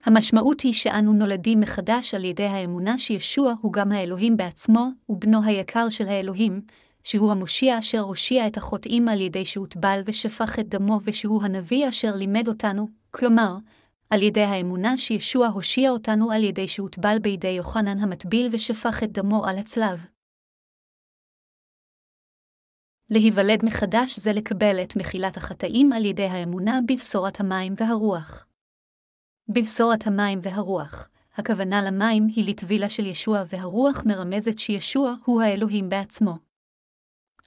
המשמעות 0.04 0.60
היא 0.60 0.72
שאנו 0.72 1.12
נולדים 1.12 1.60
מחדש 1.60 2.14
על 2.14 2.24
ידי 2.24 2.46
האמונה 2.46 2.98
שישוע 2.98 3.54
הוא 3.60 3.72
גם 3.72 3.92
האלוהים 3.92 4.36
בעצמו, 4.36 4.88
ובנו 5.08 5.44
היקר 5.44 5.88
של 5.88 6.06
האלוהים, 6.06 6.60
שהוא 7.04 7.30
המושיע 7.30 7.78
אשר 7.78 8.00
הושיע 8.00 8.46
את 8.46 8.56
החוטאים 8.56 9.08
על 9.08 9.20
ידי 9.20 9.44
שהוטבל 9.44 10.02
ושפך 10.06 10.58
את 10.58 10.68
דמו 10.68 11.00
ושהוא 11.04 11.42
הנביא 11.42 11.88
אשר 11.88 12.14
לימד 12.16 12.48
אותנו, 12.48 12.88
כלומר, 13.10 13.56
על 14.10 14.22
ידי 14.22 14.42
האמונה 14.42 14.96
שישוע 14.96 15.46
הושיע 15.46 15.90
אותנו 15.90 16.30
על 16.30 16.44
ידי 16.44 16.68
שהוטבל 16.68 17.18
בידי 17.22 17.48
יוחנן 17.48 17.98
המטביל 17.98 18.48
ושפך 18.52 19.02
את 19.02 19.12
דמו 19.12 19.46
על 19.46 19.58
הצלב. 19.58 20.06
להיוולד 23.10 23.64
מחדש 23.64 24.18
זה 24.18 24.32
לקבל 24.32 24.82
את 24.82 24.96
מחילת 24.96 25.36
החטאים 25.36 25.92
על 25.92 26.04
ידי 26.04 26.26
האמונה 26.26 26.80
בבשורת 26.88 27.40
המים 27.40 27.74
והרוח. 27.76 28.46
בבשורת 29.48 30.06
המים 30.06 30.38
והרוח, 30.42 31.08
הכוונה 31.34 31.82
למים 31.82 32.26
היא 32.26 32.48
לטבילה 32.50 32.88
של 32.88 33.06
ישוע 33.06 33.42
והרוח 33.48 34.02
מרמזת 34.06 34.58
שישוע 34.58 35.14
הוא 35.24 35.42
האלוהים 35.42 35.88
בעצמו. 35.88 36.53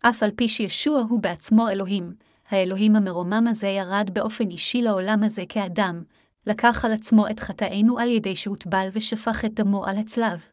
אף 0.01 0.23
על 0.23 0.31
פי 0.31 0.49
שישוע 0.49 1.01
הוא 1.10 1.19
בעצמו 1.19 1.69
אלוהים, 1.69 2.13
האלוהים 2.49 2.95
המרומם 2.95 3.45
הזה 3.49 3.67
ירד 3.67 4.10
באופן 4.13 4.49
אישי 4.49 4.81
לעולם 4.81 5.23
הזה 5.23 5.43
כאדם, 5.49 6.03
לקח 6.45 6.86
על 6.86 6.91
עצמו 6.91 7.27
את 7.27 7.39
חטאינו 7.39 7.99
על 7.99 8.10
ידי 8.10 8.36
שהוטבל 8.36 8.89
ושפך 8.93 9.45
את 9.45 9.53
דמו 9.53 9.86
על 9.86 9.97
הצלב. 9.97 10.45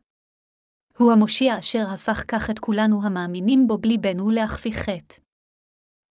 הוא 0.99 1.13
המושיע 1.13 1.59
אשר 1.59 1.85
הפך 1.95 2.25
כך 2.29 2.51
את 2.51 2.59
כולנו 2.59 3.03
המאמינים 3.03 3.67
בו 3.67 3.79
בליבנו 3.79 4.31
להכפי 4.31 4.73
חטא. 4.73 5.17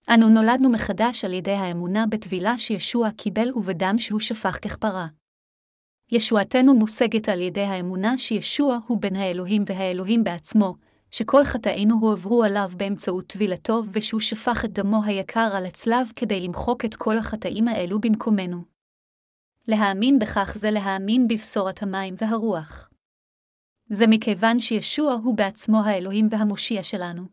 אנו 0.10 0.30
נולדנו 0.30 0.70
מחדש 0.70 1.26
על 1.26 1.34
ידי 1.34 1.52
האמונה 1.52 2.06
בטבילה 2.08 2.58
שישוע 2.58 3.12
קיבל 3.12 3.54
ובדם 3.56 3.96
שהוא 3.98 4.20
שפך 4.20 4.60
ככפרה. 4.62 5.08
ישועתנו 6.12 6.74
מושגת 6.74 7.30
על 7.30 7.42
ידי 7.42 7.62
האמונה 7.62 8.18
שישוע 8.18 8.80
הוא 8.88 9.02
בן 9.02 9.16
האלוהים 9.16 9.64
והאלוהים 9.68 10.24
בעצמו, 10.24 10.76
שכל 11.14 11.44
חטאינו 11.44 11.96
הועברו 12.02 12.44
עליו 12.44 12.72
באמצעות 12.78 13.28
טבילתו 13.28 13.84
ושהוא 13.92 14.22
שפך 14.22 14.66
את 14.66 14.74
דמו 14.74 15.04
היקר 15.04 15.50
על 15.54 15.66
הצלב 15.66 16.12
כדי 16.16 16.40
למחוק 16.40 16.86
את 16.86 16.96
כל 16.96 17.18
החטאים 17.18 17.68
האלו 17.68 18.00
במקומנו. 18.00 18.64
להאמין 19.68 20.20
בכך 20.20 20.54
זה 20.58 20.72
להאמין 20.72 21.28
בבשורת 21.28 21.84
המים 21.84 22.16
והרוח. 22.18 22.90
זה 23.90 24.08
מכיוון 24.08 24.60
שישוע 24.60 25.14
הוא 25.14 25.38
בעצמו 25.38 25.84
האלוהים 25.86 26.28
והמושיע 26.32 26.84
שלנו. 26.84 27.24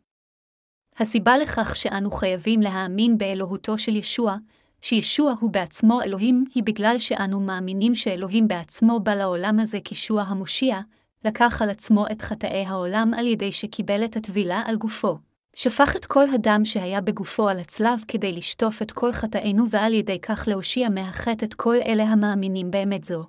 הסיבה 0.96 1.38
לכך 1.38 1.76
שאנו 1.76 2.10
חייבים 2.10 2.60
להאמין 2.60 3.18
באלוהותו 3.18 3.78
של 3.78 3.96
ישוע, 3.96 4.36
שישוע 4.82 5.34
הוא 5.40 5.50
בעצמו 5.50 6.02
אלוהים, 6.02 6.44
היא 6.54 6.62
בגלל 6.62 6.98
שאנו 6.98 7.40
מאמינים 7.40 7.94
שאלוהים 7.94 8.48
בעצמו 8.48 9.00
בא 9.00 9.14
לעולם 9.14 9.60
הזה 9.60 9.78
כשישוע 9.84 10.22
המושיע, 10.22 10.80
לקח 11.24 11.62
על 11.62 11.70
עצמו 11.70 12.06
את 12.12 12.22
חטאי 12.22 12.64
העולם 12.66 13.14
על 13.14 13.26
ידי 13.26 13.52
שקיבל 13.52 14.04
את 14.04 14.16
הטבילה 14.16 14.62
על 14.66 14.76
גופו. 14.76 15.18
שפך 15.54 15.96
את 15.96 16.04
כל 16.04 16.24
הדם 16.34 16.60
שהיה 16.64 17.00
בגופו 17.00 17.48
על 17.48 17.58
הצלב 17.58 18.04
כדי 18.08 18.32
לשטוף 18.32 18.82
את 18.82 18.92
כל 18.92 19.12
חטאינו 19.12 19.70
ועל 19.70 19.94
ידי 19.94 20.20
כך 20.20 20.44
להושיע 20.48 20.88
מהחטא 20.88 21.44
את 21.44 21.54
כל 21.54 21.76
אלה 21.86 22.04
המאמינים 22.04 22.70
באמת 22.70 23.04
זו. 23.04 23.24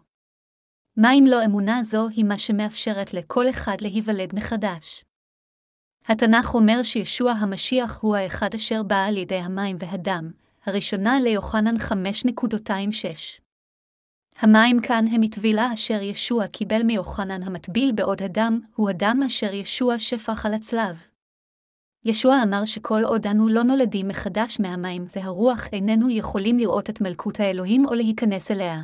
מה 0.97 1.13
אם 1.13 1.23
לא 1.27 1.45
אמונה 1.45 1.84
זו 1.84 2.08
היא 2.08 2.25
מה 2.25 2.38
שמאפשרת 2.38 3.13
לכל 3.13 3.49
אחד 3.49 3.82
להיוולד 3.82 4.36
מחדש? 4.36 5.04
התנ"ך 6.08 6.54
אומר 6.54 6.84
שישוע 6.84 7.32
המשיח 7.32 7.99
הוא 8.01 8.15
האחד 8.15 8.56
אשר 8.56 8.84
בא 8.84 9.06
על 9.06 9.17
ידי 9.17 9.36
המים 9.36 9.77
והדם, 9.80 10.32
הראשונה 10.65 11.19
ליוחנן 11.19 11.75
5.26. 11.75 13.41
המים 14.43 14.80
כאן 14.80 15.06
הם 15.12 15.21
מטבילה 15.21 15.73
אשר 15.73 16.01
ישוע 16.01 16.47
קיבל 16.47 16.84
מיוחנן 16.84 17.43
המטביל 17.43 17.91
בעוד 17.91 18.21
הדם, 18.21 18.60
הוא 18.75 18.89
הדם 18.89 19.19
אשר 19.25 19.54
ישוע 19.54 19.99
שפך 19.99 20.45
על 20.45 20.54
הצלב. 20.54 21.04
ישוע 22.06 22.43
אמר 22.43 22.65
שכל 22.65 23.04
עוד 23.04 23.27
אנו 23.27 23.49
לא 23.49 23.63
נולדים 23.63 24.08
מחדש 24.08 24.60
מהמים 24.60 25.06
והרוח 25.15 25.67
איננו 25.73 26.10
יכולים 26.10 26.58
לראות 26.58 26.89
את 26.89 27.01
מלכות 27.01 27.39
האלוהים 27.39 27.86
או 27.86 27.93
להיכנס 27.93 28.51
אליה. 28.51 28.82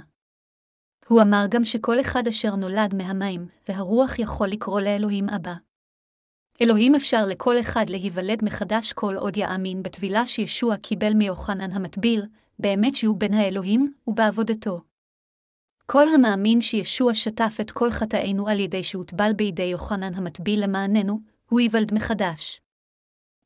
הוא 1.08 1.22
אמר 1.22 1.46
גם 1.50 1.66
שכל 1.66 2.02
אחד 2.02 2.28
אשר 2.28 2.56
נולד 2.56 2.96
מהמים 2.96 3.48
והרוח 3.70 4.20
יכול 4.20 4.48
לקרוא 4.48 4.82
לאלוהים 4.82 5.30
אבא. 5.30 5.54
אלוהים 6.62 6.96
אפשר 6.96 7.26
לכל 7.26 7.60
אחד 7.60 7.86
להיוולד 7.90 8.46
מחדש 8.46 8.94
כל 8.94 9.16
עוד 9.16 9.38
יאמין 9.38 9.84
בטבילה 9.84 10.28
שישוע 10.28 10.78
קיבל 10.78 11.14
מיוחנן 11.14 11.72
המטביל, 11.72 12.26
באמת 12.60 12.96
שהוא 12.96 13.18
בן 13.18 13.34
האלוהים, 13.34 13.94
ובעבודתו. 14.08 14.87
כל 15.92 16.10
המאמין 16.10 16.62
שישוע 16.62 17.14
שטף 17.14 17.58
את 17.62 17.72
כל 17.72 17.92
חטאינו 17.92 18.48
על 18.48 18.60
ידי 18.60 18.84
שהוטבל 18.84 19.34
בידי 19.34 19.64
יוחנן 19.64 20.14
המטביל 20.14 20.64
למעננו, 20.64 21.20
הוא 21.50 21.60
ייוולד 21.60 21.94
מחדש. 21.94 22.62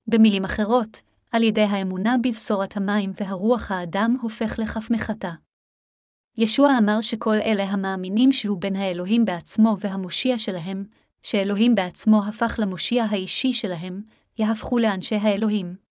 במילים 0.08 0.46
אחרות, 0.46 1.02
על 1.32 1.44
ידי 1.44 1.62
האמונה 1.62 2.16
בבשורת 2.24 2.78
המים 2.78 3.12
והרוח 3.20 3.72
האדם 3.72 4.18
הופך 4.22 4.60
לכף 4.60 4.92
מחטא. 4.92 5.32
ישוע 6.38 6.78
אמר 6.78 7.02
שכל 7.02 7.36
אלה 7.46 7.64
המאמינים 7.64 8.32
שהוא 8.32 8.62
בן 8.62 8.76
האלוהים 8.76 9.26
בעצמו 9.26 9.78
והמושיע 9.80 10.38
שלהם, 10.38 10.86
שאלוהים 11.24 11.76
בעצמו 11.76 12.24
הפך 12.28 12.60
למושיע 12.62 13.04
האישי 13.04 13.54
שלהם, 13.54 14.02
יהפכו 14.40 14.80
לאנשי 14.80 15.16
האלוהים. 15.16 15.91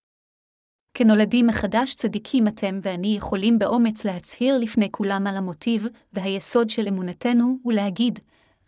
כנולדים 0.93 1.47
מחדש 1.47 1.95
צדיקים 1.95 2.47
אתם 2.47 2.79
ואני 2.83 3.15
יכולים 3.17 3.59
באומץ 3.59 4.05
להצהיר 4.05 4.57
לפני 4.57 4.91
כולם 4.91 5.27
על 5.27 5.37
המוטיב 5.37 5.87
והיסוד 6.13 6.69
של 6.69 6.87
אמונתנו, 6.87 7.57
ולהגיד, 7.65 8.19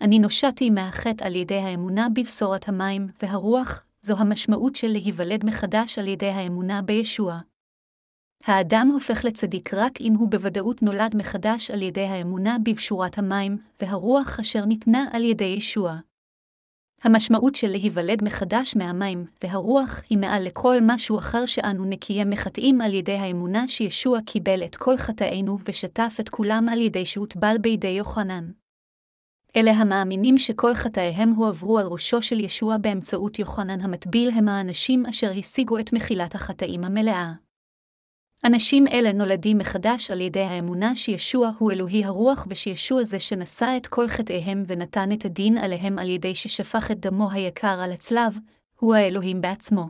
אני 0.02 0.20
נושעתי 0.20 0.70
מהחטא 0.70 1.26
על 1.26 1.36
ידי 1.36 1.58
האמונה 1.58 2.08
בבשורת 2.16 2.70
המים 2.70 3.08
והרוח, 3.22 3.84
זו 4.02 4.18
המשמעות 4.18 4.76
של 4.76 4.88
להיוולד 4.88 5.46
מחדש 5.46 6.00
על 6.00 6.08
ידי 6.08 6.30
האמונה 6.30 6.82
בישוע. 6.82 7.40
האדם 8.46 8.90
הופך 8.94 9.26
לצדיק 9.26 9.74
רק 9.74 10.02
אם 10.02 10.14
הוא 10.14 10.30
בוודאות 10.30 10.84
נולד 10.84 11.16
מחדש 11.16 11.72
על 11.72 11.82
ידי 11.82 12.06
האמונה 12.06 12.58
בבשורת 12.64 13.18
המים 13.18 13.58
והרוח 13.82 14.40
אשר 14.40 14.66
ניתנה 14.66 15.06
על 15.12 15.24
ידי 15.24 15.56
ישוע. 15.58 15.98
המשמעות 17.04 17.56
של 17.56 17.68
להיוולד 17.68 18.24
מחדש 18.24 18.76
מהמים 18.76 19.26
והרוח 19.44 20.02
היא 20.10 20.18
מעל 20.18 20.44
לכל 20.46 20.78
משהו 20.82 21.18
אחר 21.18 21.46
שאנו 21.46 21.86
נקיים 21.86 22.30
מחטאים 22.30 22.82
על 22.82 22.94
ידי 22.94 23.18
האמונה 23.18 23.68
שישוע 23.68 24.20
קיבל 24.22 24.64
את 24.66 24.76
כל 24.76 24.98
חטאינו 24.98 25.58
ושטף 25.68 26.18
את 26.20 26.30
כולם 26.30 26.70
על 26.70 26.82
ידי 26.82 27.06
שהוטבל 27.06 27.56
בידי 27.62 27.88
יוחנן. 27.88 28.52
אלה 29.56 29.72
המאמינים 29.72 30.38
שכל 30.38 30.74
חטאיהם 30.74 31.30
הועברו 31.30 31.80
על 31.80 31.86
ראשו 31.86 32.22
של 32.22 32.40
ישוע 32.40 32.78
באמצעות 32.78 33.40
יוחנן 33.40 33.82
המטביל 33.82 34.30
הם 34.30 34.48
האנשים 34.48 35.06
אשר 35.06 35.32
השיגו 35.40 35.80
את 35.80 35.94
מחילת 35.94 36.36
החטאים 36.36 36.84
המלאה. 36.84 37.34
אנשים 38.46 38.88
אלה 38.88 39.12
נולדים 39.12 39.58
מחדש 39.58 40.12
על 40.12 40.22
ידי 40.22 40.40
האמונה 40.40 40.96
שישוע 40.96 41.52
הוא 41.58 41.72
אלוהי 41.72 42.06
הרוח 42.06 42.48
ושישוע 42.50 43.04
זה 43.04 43.20
שנשא 43.20 43.74
את 43.78 43.88
כל 43.88 44.08
חטאיהם 44.08 44.64
ונתן 44.68 45.12
את 45.12 45.26
הדין 45.26 45.58
עליהם 45.58 46.00
על 46.00 46.10
ידי 46.10 46.36
ששפך 46.36 46.92
את 46.92 47.00
דמו 47.00 47.32
היקר 47.32 47.80
על 47.84 47.92
הצלב, 47.92 48.40
הוא 48.80 48.96
האלוהים 48.96 49.42
בעצמו. 49.42 49.90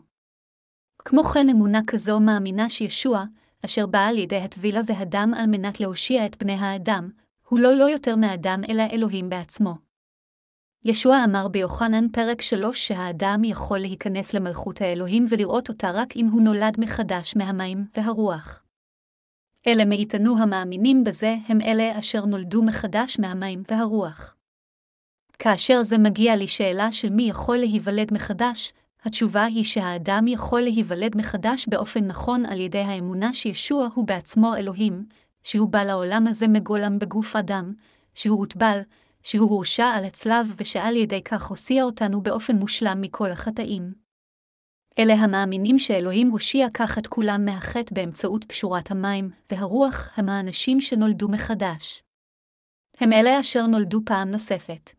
כמו 1.06 1.24
כן 1.24 1.50
אמונה 1.50 1.80
כזו 1.88 2.20
מאמינה 2.20 2.70
שישוע, 2.70 3.24
אשר 3.66 3.86
בא 3.86 4.06
על 4.06 4.18
ידי 4.18 4.38
הטבילה 4.38 4.82
והדם 4.86 5.32
על 5.38 5.46
מנת 5.48 5.80
להושיע 5.80 6.26
את 6.26 6.44
בני 6.44 6.54
האדם, 6.54 7.10
הוא 7.48 7.60
לא 7.60 7.74
לא 7.74 7.89
יותר 7.89 8.16
מאדם 8.16 8.62
אלא 8.70 8.84
אלוהים 8.92 9.30
בעצמו. 9.30 9.76
ישוע 10.86 11.24
אמר 11.24 11.48
ביוחנן 11.48 12.08
פרק 12.10 12.41
3 12.41 12.88
שהאדם 12.88 13.43
יכול 13.43 13.80
להיכנס 13.80 14.34
למלכות 14.34 14.82
האלוהים 14.82 15.26
ולראות 15.30 15.69
אותה 15.69 15.91
רק 15.91 16.15
אם 16.15 16.28
הוא 16.28 16.41
נולד 16.41 16.76
מחדש 16.80 17.36
מהמים 17.36 17.86
והרוח. 17.98 18.63
אלה 19.67 19.86
מאיתנו 19.86 20.38
המאמינים 20.38 21.04
בזה 21.04 21.36
הם 21.48 21.62
אלה 21.62 22.00
אשר 22.00 22.26
נולדו 22.26 22.63
מחדש 22.63 23.19
מהמים 23.19 23.63
והרוח. 23.72 24.36
כאשר 25.39 25.84
זה 25.84 25.98
מגיע 25.98 26.36
לשאלה 26.36 26.91
של 26.91 27.10
מי 27.10 27.24
יכול 27.24 27.58
להיוולד 27.58 28.13
מחדש, 28.13 28.74
התשובה 29.04 29.43
היא 29.43 29.63
שהאדם 29.63 30.28
יכול 30.28 30.62
להיוולד 30.62 31.17
מחדש 31.17 31.65
באופן 31.67 32.06
נכון 32.06 32.46
על 32.46 32.60
ידי 32.60 32.80
האמונה 32.80 33.34
שישוע 33.34 33.88
הוא 33.93 34.08
בעצמו 34.08 34.56
אלוהים, 34.56 35.06
שהוא 35.43 35.69
בא 35.69 35.84
לעולם 35.84 36.28
הזה 36.28 36.48
מגולם 36.48 37.00
בגוף 37.00 37.36
אדם, 37.36 37.74
שהוא 38.15 38.39
הוטבל, 38.39 38.80
שהוא 39.24 39.50
הורשע 39.50 39.86
על 39.86 40.06
הצלב 40.06 40.56
ושעל 40.58 40.96
ידי 40.96 41.22
כך 41.24 41.46
הושיע 41.46 41.84
אותנו 41.84 42.22
באופן 42.22 42.56
מושלם 42.56 43.02
מכל 43.02 43.32
החטאים. 43.32 43.94
אלה 45.00 45.14
המאמינים 45.14 45.80
שאלוהים 45.80 46.30
הושיע 46.30 46.68
כך 46.74 46.98
את 46.98 47.08
כולם 47.08 47.46
מהחטא 47.46 47.96
באמצעות 47.96 48.44
פשורת 48.44 48.92
המים, 48.92 49.30
והרוח 49.52 50.10
הם 50.16 50.30
האנשים 50.30 50.82
שנולדו 50.82 51.28
מחדש. 51.28 52.04
הם 53.00 53.14
אלה 53.14 53.40
אשר 53.40 53.68
נולדו 53.68 54.02
פעם 54.06 54.32
נוספת. 54.32 54.92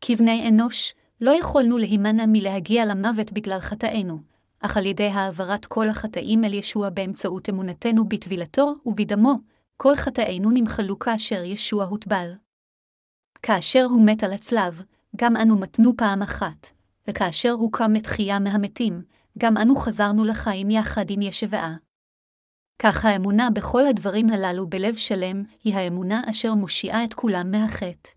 כבני 0.00 0.48
אנוש, 0.48 0.94
לא 1.20 1.30
יכולנו 1.30 1.78
להימנע 1.78 2.24
מלהגיע 2.26 2.84
למוות 2.84 3.32
בגלל 3.32 3.60
חטאינו, 3.60 4.18
אך 4.60 4.76
על 4.76 4.86
ידי 4.86 5.06
העברת 5.06 5.66
כל 5.66 5.88
החטאים 5.88 6.44
אל 6.44 6.54
ישוע 6.54 6.90
באמצעות 6.90 7.48
אמונתנו 7.48 8.08
בטבילתו 8.08 8.74
ובדמו, 8.86 9.34
כל 9.76 9.96
חטאינו 9.96 10.50
נמחלו 10.50 10.98
כאשר 10.98 11.44
ישוע 11.44 11.84
הוטבל. 11.84 12.32
כאשר 13.42 13.84
הוא 13.84 14.06
מת 14.06 14.22
על 14.22 14.32
הצלב, 14.32 14.82
גם 15.16 15.36
אנו 15.36 15.58
מתנו 15.58 15.96
פעם 15.96 16.22
אחת, 16.22 16.68
וכאשר 17.08 17.50
הוא 17.50 17.72
קם 17.72 17.92
לתחייה 17.92 18.38
מהמתים, 18.38 19.02
גם 19.38 19.56
אנו 19.56 19.76
חזרנו 19.76 20.24
לחיים 20.24 20.70
יחד 20.70 21.10
עם 21.10 21.22
ישבעה. 21.22 21.76
כך 22.78 23.04
האמונה 23.04 23.50
בכל 23.50 23.86
הדברים 23.86 24.30
הללו 24.30 24.66
בלב 24.66 24.96
שלם, 24.96 25.42
היא 25.64 25.74
האמונה 25.74 26.22
אשר 26.30 26.54
מושיעה 26.54 27.04
את 27.04 27.14
כולם 27.14 27.50
מהחטא. 27.50 28.10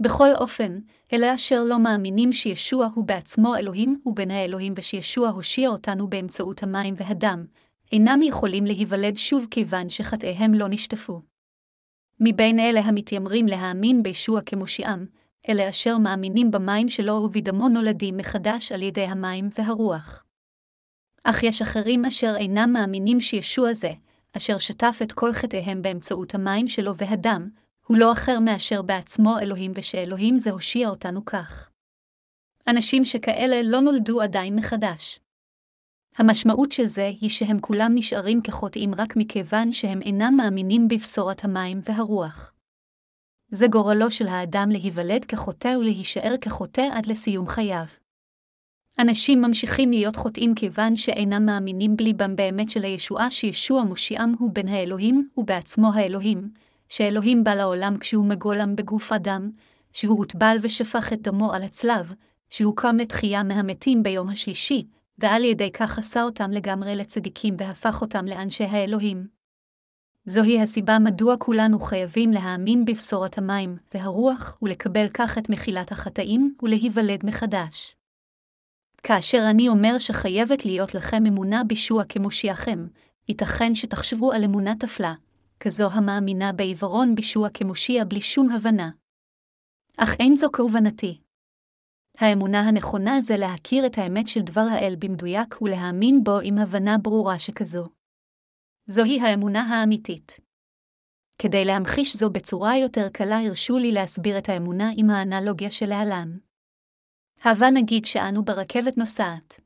בכל 0.00 0.28
אופן, 0.40 0.78
אלה 1.12 1.34
אשר 1.34 1.62
לא 1.64 1.78
מאמינים 1.78 2.32
שישוע 2.32 2.88
הוא 2.94 3.04
בעצמו 3.04 3.56
אלוהים 3.56 4.00
ובן 4.06 4.30
האלוהים 4.30 4.72
ושישוע 4.76 5.28
הושיע 5.28 5.68
אותנו 5.68 6.08
באמצעות 6.08 6.62
המים 6.62 6.94
והדם, 6.96 7.44
אינם 7.92 8.22
יכולים 8.22 8.64
להיוולד 8.64 9.16
שוב 9.16 9.46
כיוון 9.50 9.90
שחטאיהם 9.90 10.54
לא 10.54 10.68
נשטפו. 10.68 11.31
מבין 12.24 12.60
אלה 12.60 12.80
המתיימרים 12.80 13.46
להאמין 13.46 14.02
בישוע 14.02 14.40
כמושיעם, 14.40 15.06
אלה 15.48 15.68
אשר 15.68 15.98
מאמינים 15.98 16.50
במים 16.50 16.88
שלו 16.88 17.12
ובדמו 17.12 17.68
נולדים 17.68 18.16
מחדש 18.16 18.72
על 18.72 18.82
ידי 18.82 19.04
המים 19.04 19.48
והרוח. 19.58 20.24
אך 21.24 21.42
יש 21.42 21.62
אחרים 21.62 22.04
אשר 22.04 22.34
אינם 22.36 22.72
מאמינים 22.72 23.20
שישוע 23.20 23.74
זה, 23.74 23.90
אשר 24.36 24.58
שטף 24.58 24.98
את 25.02 25.12
כל 25.12 25.32
חטאיהם 25.32 25.82
באמצעות 25.82 26.34
המים 26.34 26.68
שלו 26.68 26.96
והדם, 26.96 27.48
הוא 27.86 27.96
לא 27.96 28.12
אחר 28.12 28.40
מאשר 28.40 28.82
בעצמו 28.82 29.38
אלוהים 29.38 29.72
ושאלוהים 29.74 30.38
זה 30.38 30.50
הושיע 30.50 30.88
אותנו 30.88 31.24
כך. 31.24 31.70
אנשים 32.68 33.04
שכאלה 33.04 33.62
לא 33.62 33.80
נולדו 33.80 34.20
עדיין 34.20 34.56
מחדש. 34.56 35.20
המשמעות 36.18 36.72
של 36.72 36.86
זה 36.86 37.10
היא 37.20 37.30
שהם 37.30 37.60
כולם 37.60 37.92
נשארים 37.94 38.40
כחוטאים 38.42 38.94
רק 38.94 39.16
מכיוון 39.16 39.72
שהם 39.72 40.02
אינם 40.02 40.34
מאמינים 40.36 40.88
בבשורת 40.88 41.44
המים 41.44 41.80
והרוח. 41.84 42.52
זה 43.48 43.66
גורלו 43.66 44.10
של 44.10 44.28
האדם 44.28 44.68
להיוולד 44.70 45.24
כחוטא 45.24 45.68
ולהישאר 45.80 46.34
כחוטא 46.40 46.88
עד 46.92 47.06
לסיום 47.06 47.48
חייו. 47.48 47.84
אנשים 48.98 49.42
ממשיכים 49.42 49.90
להיות 49.90 50.16
חוטאים 50.16 50.54
כיוון 50.54 50.96
שאינם 50.96 51.46
מאמינים 51.46 51.96
בליבם 51.96 52.36
באמת 52.36 52.70
של 52.70 52.84
הישועה 52.84 53.30
שישוע 53.30 53.84
מושיעם 53.84 54.34
הוא 54.38 54.50
בן 54.52 54.68
האלוהים 54.68 55.28
ובעצמו 55.36 55.92
האלוהים, 55.94 56.50
שאלוהים 56.88 57.44
בא 57.44 57.54
לעולם 57.54 57.98
כשהוא 57.98 58.26
מגולם 58.26 58.76
בגוף 58.76 59.12
אדם, 59.12 59.50
שהוא 59.92 60.18
הוטבל 60.18 60.56
ושפך 60.62 61.12
את 61.12 61.22
דמו 61.22 61.52
על 61.52 61.62
הצלב, 61.62 62.12
שהוא 62.50 62.76
קם 62.76 62.96
לתחייה 62.96 63.42
מהמתים 63.42 64.02
ביום 64.02 64.28
השלישי, 64.28 64.86
ועל 65.22 65.44
ידי 65.44 65.70
כך 65.72 65.98
עשה 65.98 66.22
אותם 66.22 66.50
לגמרי 66.50 66.96
לצדיקים 66.96 67.54
והפך 67.58 68.00
אותם 68.02 68.24
לאנשי 68.24 68.64
האלוהים. 68.64 69.26
זוהי 70.26 70.60
הסיבה 70.60 70.98
מדוע 70.98 71.36
כולנו 71.36 71.80
חייבים 71.80 72.30
להאמין 72.30 72.84
בבשורת 72.84 73.38
המים 73.38 73.76
והרוח 73.94 74.58
ולקבל 74.62 75.08
כך 75.14 75.38
את 75.38 75.50
מחילת 75.50 75.92
החטאים 75.92 76.54
ולהיוולד 76.62 77.26
מחדש. 77.26 77.94
כאשר 79.02 79.38
אני 79.50 79.68
אומר 79.68 79.98
שחייבת 79.98 80.64
להיות 80.64 80.94
לכם 80.94 81.26
אמונה 81.26 81.64
בישוע 81.64 82.04
כמושיעכם, 82.04 82.86
ייתכן 83.28 83.74
שתחשבו 83.74 84.32
על 84.32 84.44
אמונה 84.44 84.74
תפלה, 84.74 85.14
כזו 85.60 85.90
המאמינה 85.92 86.52
בעיוורון 86.52 87.14
בישוע 87.14 87.48
כמושיע 87.54 88.04
בלי 88.04 88.20
שום 88.20 88.52
הבנה. 88.52 88.90
אך 89.98 90.14
אין 90.20 90.36
זו 90.36 90.48
כוונתי. 90.52 91.20
האמונה 92.18 92.60
הנכונה 92.60 93.20
זה 93.20 93.36
להכיר 93.36 93.86
את 93.86 93.98
האמת 93.98 94.28
של 94.28 94.40
דבר 94.40 94.66
האל 94.70 94.96
במדויק 94.98 95.62
ולהאמין 95.62 96.24
בו 96.24 96.38
עם 96.42 96.58
הבנה 96.58 96.98
ברורה 96.98 97.38
שכזו. 97.38 97.88
זוהי 98.86 99.20
האמונה 99.20 99.60
האמיתית. 99.60 100.40
כדי 101.38 101.64
להמחיש 101.64 102.16
זו 102.16 102.30
בצורה 102.30 102.76
יותר 102.76 103.08
קלה, 103.08 103.38
הרשו 103.46 103.78
לי 103.78 103.92
להסביר 103.92 104.38
את 104.38 104.48
האמונה 104.48 104.90
עם 104.96 105.10
האנלוגיה 105.10 105.70
שלהלן. 105.70 106.38
הבה 107.44 107.66
נגיד 107.74 108.04
שאנו 108.04 108.44
ברכבת 108.44 108.98
נוסעת. 108.98 109.60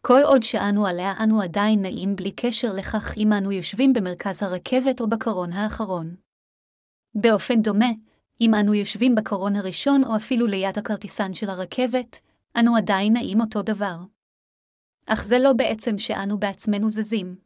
כל 0.00 0.20
עוד 0.24 0.42
שאנו 0.42 0.86
עליה 0.86 1.12
אנו 1.24 1.40
עדיין 1.42 1.80
נעים 1.82 2.16
בלי 2.16 2.32
קשר 2.32 2.68
לכך 2.78 3.14
אם 3.16 3.32
אנו 3.32 3.52
יושבים 3.52 3.92
במרכז 3.92 4.42
הרכבת 4.42 5.00
או 5.00 5.08
בקרון 5.08 5.52
האחרון. 5.52 6.16
באופן 7.14 7.62
דומה, 7.62 7.90
אם 8.40 8.54
אנו 8.54 8.74
יושבים 8.74 9.14
בקרון 9.14 9.56
הראשון 9.56 10.04
או 10.04 10.16
אפילו 10.16 10.46
ליד 10.46 10.78
הכרטיסן 10.78 11.34
של 11.34 11.50
הרכבת, 11.50 12.20
אנו 12.56 12.76
עדיין 12.76 13.12
נעים 13.12 13.40
אותו 13.40 13.62
דבר. 13.62 13.96
אך 15.06 15.24
זה 15.24 15.38
לא 15.38 15.52
בעצם 15.52 15.98
שאנו 15.98 16.38
בעצמנו 16.38 16.90
זזים. 16.90 17.36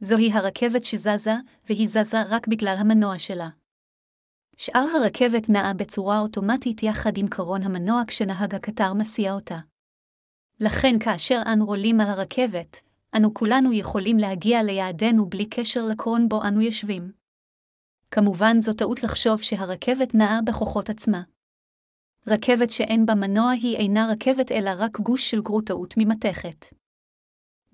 זוהי 0.00 0.32
הרכבת 0.32 0.84
שזזה, 0.84 1.34
והיא 1.66 1.88
זזה 1.88 2.22
רק 2.28 2.48
בגלל 2.48 2.76
המנוע 2.78 3.18
שלה. 3.18 3.48
שאר 4.56 4.86
הרכבת 4.96 5.48
נעה 5.48 5.74
בצורה 5.74 6.20
אוטומטית 6.20 6.82
יחד 6.82 7.16
עם 7.16 7.28
קרון 7.28 7.62
המנוע 7.62 8.02
כשנהג 8.06 8.54
הקטר 8.54 8.94
מסיע 8.94 9.32
אותה. 9.32 9.58
לכן 10.60 10.98
כאשר 10.98 11.42
אנו 11.52 11.64
עולים 11.64 12.00
על 12.00 12.08
הרכבת, 12.08 12.80
אנו 13.16 13.34
כולנו 13.34 13.72
יכולים 13.72 14.18
להגיע 14.18 14.62
ליעדנו 14.62 15.26
בלי 15.26 15.46
קשר 15.46 15.80
לקרון 15.90 16.28
בו 16.28 16.42
אנו 16.42 16.60
יושבים. 16.60 17.17
כמובן 18.10 18.60
זו 18.60 18.72
טעות 18.72 19.02
לחשוב 19.02 19.42
שהרכבת 19.42 20.14
נעה 20.14 20.40
בכוחות 20.46 20.90
עצמה. 20.90 21.22
רכבת 22.26 22.72
שאין 22.72 23.06
בה 23.06 23.14
מנוע 23.14 23.50
היא 23.50 23.76
אינה 23.76 24.08
רכבת 24.12 24.52
אלא 24.52 24.70
רק 24.78 25.00
גוש 25.00 25.30
של 25.30 25.42
גרוטאות 25.42 25.94
ממתכת. 25.96 26.66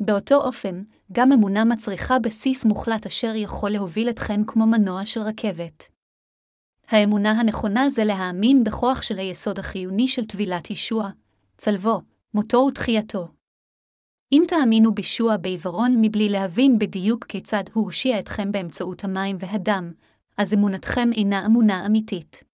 באותו 0.00 0.34
אופן, 0.34 0.82
גם 1.12 1.32
אמונה 1.32 1.64
מצריכה 1.64 2.18
בסיס 2.18 2.64
מוחלט 2.64 3.06
אשר 3.06 3.32
יכול 3.34 3.70
להוביל 3.70 4.10
אתכם 4.10 4.42
כמו 4.46 4.66
מנוע 4.66 5.06
של 5.06 5.20
רכבת. 5.20 5.88
האמונה 6.88 7.30
הנכונה 7.30 7.90
זה 7.90 8.04
להאמין 8.04 8.64
בכוח 8.64 9.02
של 9.02 9.18
היסוד 9.18 9.58
החיוני 9.58 10.08
של 10.08 10.24
טבילת 10.24 10.70
ישוע, 10.70 11.10
צלבו, 11.56 12.00
מותו 12.34 12.66
ותחייתו. 12.68 13.28
אם 14.32 14.42
תאמינו 14.48 14.94
בישוע 14.94 15.36
בעיוורון 15.36 15.96
מבלי 16.00 16.28
להבין 16.28 16.78
בדיוק 16.78 17.24
כיצד 17.24 17.64
הוא 17.72 17.84
הושיע 17.84 18.18
אתכם 18.18 18.52
באמצעות 18.52 19.04
המים 19.04 19.36
והדם, 19.40 19.92
אז 20.36 20.54
אמונתכם 20.54 21.08
אינה 21.12 21.46
אמונה 21.46 21.86
אמיתית. 21.86 22.44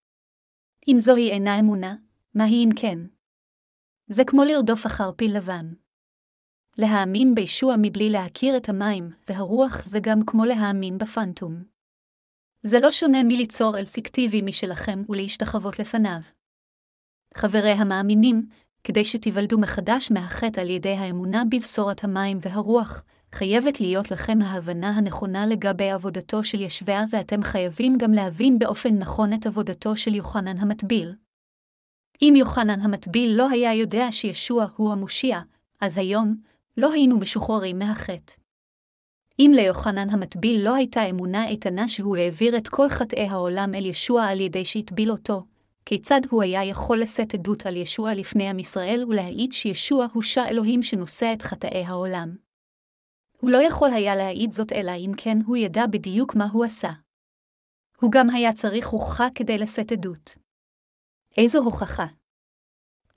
אם 0.88 0.96
זוהי 0.98 1.30
אינה 1.30 1.60
אמונה, 1.60 1.94
מהי 2.34 2.64
אם 2.64 2.70
כן? 2.76 2.98
זה 4.06 4.22
כמו 4.26 4.44
לרדוף 4.44 4.86
אחר 4.86 5.12
פיל 5.16 5.36
לבן. 5.36 5.72
להאמין 6.78 7.34
בישוע 7.34 7.74
מבלי 7.82 8.10
להכיר 8.10 8.56
את 8.56 8.68
המים 8.68 9.10
והרוח 9.28 9.84
זה 9.84 9.98
גם 10.02 10.20
כמו 10.26 10.44
להאמין 10.44 10.98
בפנטום. 10.98 11.64
זה 12.62 12.80
לא 12.80 12.92
שונה 12.92 13.22
מליצור 13.22 13.78
אל 13.78 13.84
פיקטיבי 13.84 14.42
משלכם 14.42 15.02
ולהשתחוות 15.08 15.78
לפניו. 15.78 16.20
חברי 17.34 17.70
המאמינים, 17.70 18.48
כדי 18.84 19.04
שתיוולדו 19.04 19.58
מחדש 19.58 20.10
מהחטא 20.10 20.60
על 20.60 20.70
ידי 20.70 20.96
האמונה 20.96 21.42
בבשורת 21.50 22.04
המים 22.04 22.38
והרוח, 22.40 23.02
חייבת 23.32 23.80
להיות 23.80 24.10
לכם 24.10 24.42
ההבנה 24.42 24.90
הנכונה 24.90 25.46
לגבי 25.46 25.90
עבודתו 25.90 26.44
של 26.44 26.60
ישביה, 26.60 27.04
ואתם 27.10 27.42
חייבים 27.42 27.98
גם 27.98 28.12
להבין 28.12 28.58
באופן 28.58 28.98
נכון 28.98 29.32
את 29.32 29.46
עבודתו 29.46 29.96
של 29.96 30.14
יוחנן 30.14 30.58
המטביל. 30.58 31.14
אם 32.22 32.34
יוחנן 32.36 32.80
המטביל 32.80 33.30
לא 33.36 33.50
היה 33.50 33.74
יודע 33.74 34.06
שישוע 34.10 34.66
הוא 34.76 34.92
המושיע, 34.92 35.40
אז 35.80 35.98
היום 35.98 36.36
לא 36.76 36.92
היינו 36.92 37.18
משוחררים 37.18 37.78
מהחטא. 37.78 38.34
אם 39.38 39.52
ליוחנן 39.54 40.10
המטביל 40.10 40.64
לא 40.64 40.74
הייתה 40.74 41.02
אמונה 41.02 41.48
איתנה 41.48 41.88
שהוא 41.88 42.16
העביר 42.16 42.56
את 42.56 42.68
כל 42.68 42.88
חטאי 42.88 43.26
העולם 43.26 43.74
אל 43.74 43.86
ישוע 43.86 44.24
על 44.24 44.40
ידי 44.40 44.64
שהטביל 44.64 45.10
אותו, 45.10 45.44
כיצד 45.86 46.20
הוא 46.30 46.42
היה 46.42 46.64
יכול 46.64 47.00
לשאת 47.00 47.34
עדות 47.34 47.66
על 47.66 47.76
ישוע 47.76 48.14
לפני 48.14 48.48
עם 48.48 48.58
ישראל 48.58 49.04
ולהעיד 49.08 49.52
שישוע 49.52 50.06
הוא 50.12 50.22
שע 50.22 50.48
אלוהים 50.48 50.82
שנושא 50.82 51.32
את 51.32 51.42
חטאי 51.42 51.84
העולם? 51.84 52.49
הוא 53.40 53.50
לא 53.50 53.62
יכול 53.62 53.90
היה 53.92 54.16
להעיד 54.16 54.52
זאת 54.52 54.72
אלא 54.72 54.92
אם 54.92 55.12
כן 55.16 55.38
הוא 55.46 55.56
ידע 55.56 55.86
בדיוק 55.86 56.34
מה 56.34 56.48
הוא 56.52 56.64
עשה. 56.64 56.90
הוא 58.00 58.12
גם 58.12 58.30
היה 58.30 58.52
צריך 58.52 58.88
הוכחה 58.88 59.28
כדי 59.34 59.58
לשאת 59.58 59.92
עדות. 59.92 60.36
איזו 61.36 61.58
הוכחה? 61.58 62.06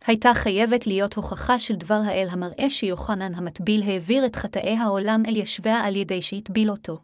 הייתה 0.08 0.30
חייבת 0.34 0.88
להיות 0.88 1.14
הוכחה 1.14 1.60
של 1.60 1.76
דבר 1.76 2.00
האל 2.06 2.28
המראה 2.32 2.70
שיוחנן 2.70 3.36
המטביל 3.36 3.84
העביר 3.84 4.26
את 4.26 4.36
חטאי 4.36 4.76
העולם 4.76 5.24
אל 5.28 5.36
ישביה 5.38 5.80
על 5.80 5.96
ידי 5.96 6.22
שהטביל 6.22 6.70
אותו. 6.72 7.00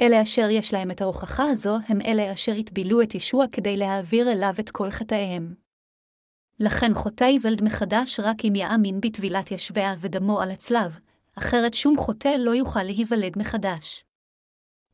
אלה 0.00 0.22
אשר 0.22 0.48
יש 0.50 0.74
להם 0.74 0.90
את 0.90 1.00
ההוכחה 1.00 1.44
הזו, 1.50 1.76
הם 1.88 2.00
אלה 2.00 2.32
אשר 2.32 2.52
הטבילו 2.52 3.02
את 3.02 3.14
ישוע 3.14 3.44
כדי 3.52 3.76
להעביר 3.76 4.32
אליו 4.32 4.54
את 4.60 4.70
כל 4.70 4.90
חטאיהם. 4.90 5.54
לכן 6.60 6.94
חוטא 6.94 7.24
ייוולד 7.24 7.64
מחדש 7.64 8.20
רק 8.20 8.44
אם 8.44 8.54
יאמין 8.54 9.00
בטבילת 9.00 9.50
ישביה 9.50 9.94
ודמו 10.00 10.40
על 10.40 10.50
הצלב, 10.50 10.98
אחרת 11.38 11.74
שום 11.74 11.96
חוטא 11.96 12.36
לא 12.38 12.50
יוכל 12.50 12.82
להיוולד 12.82 13.38
מחדש. 13.38 14.04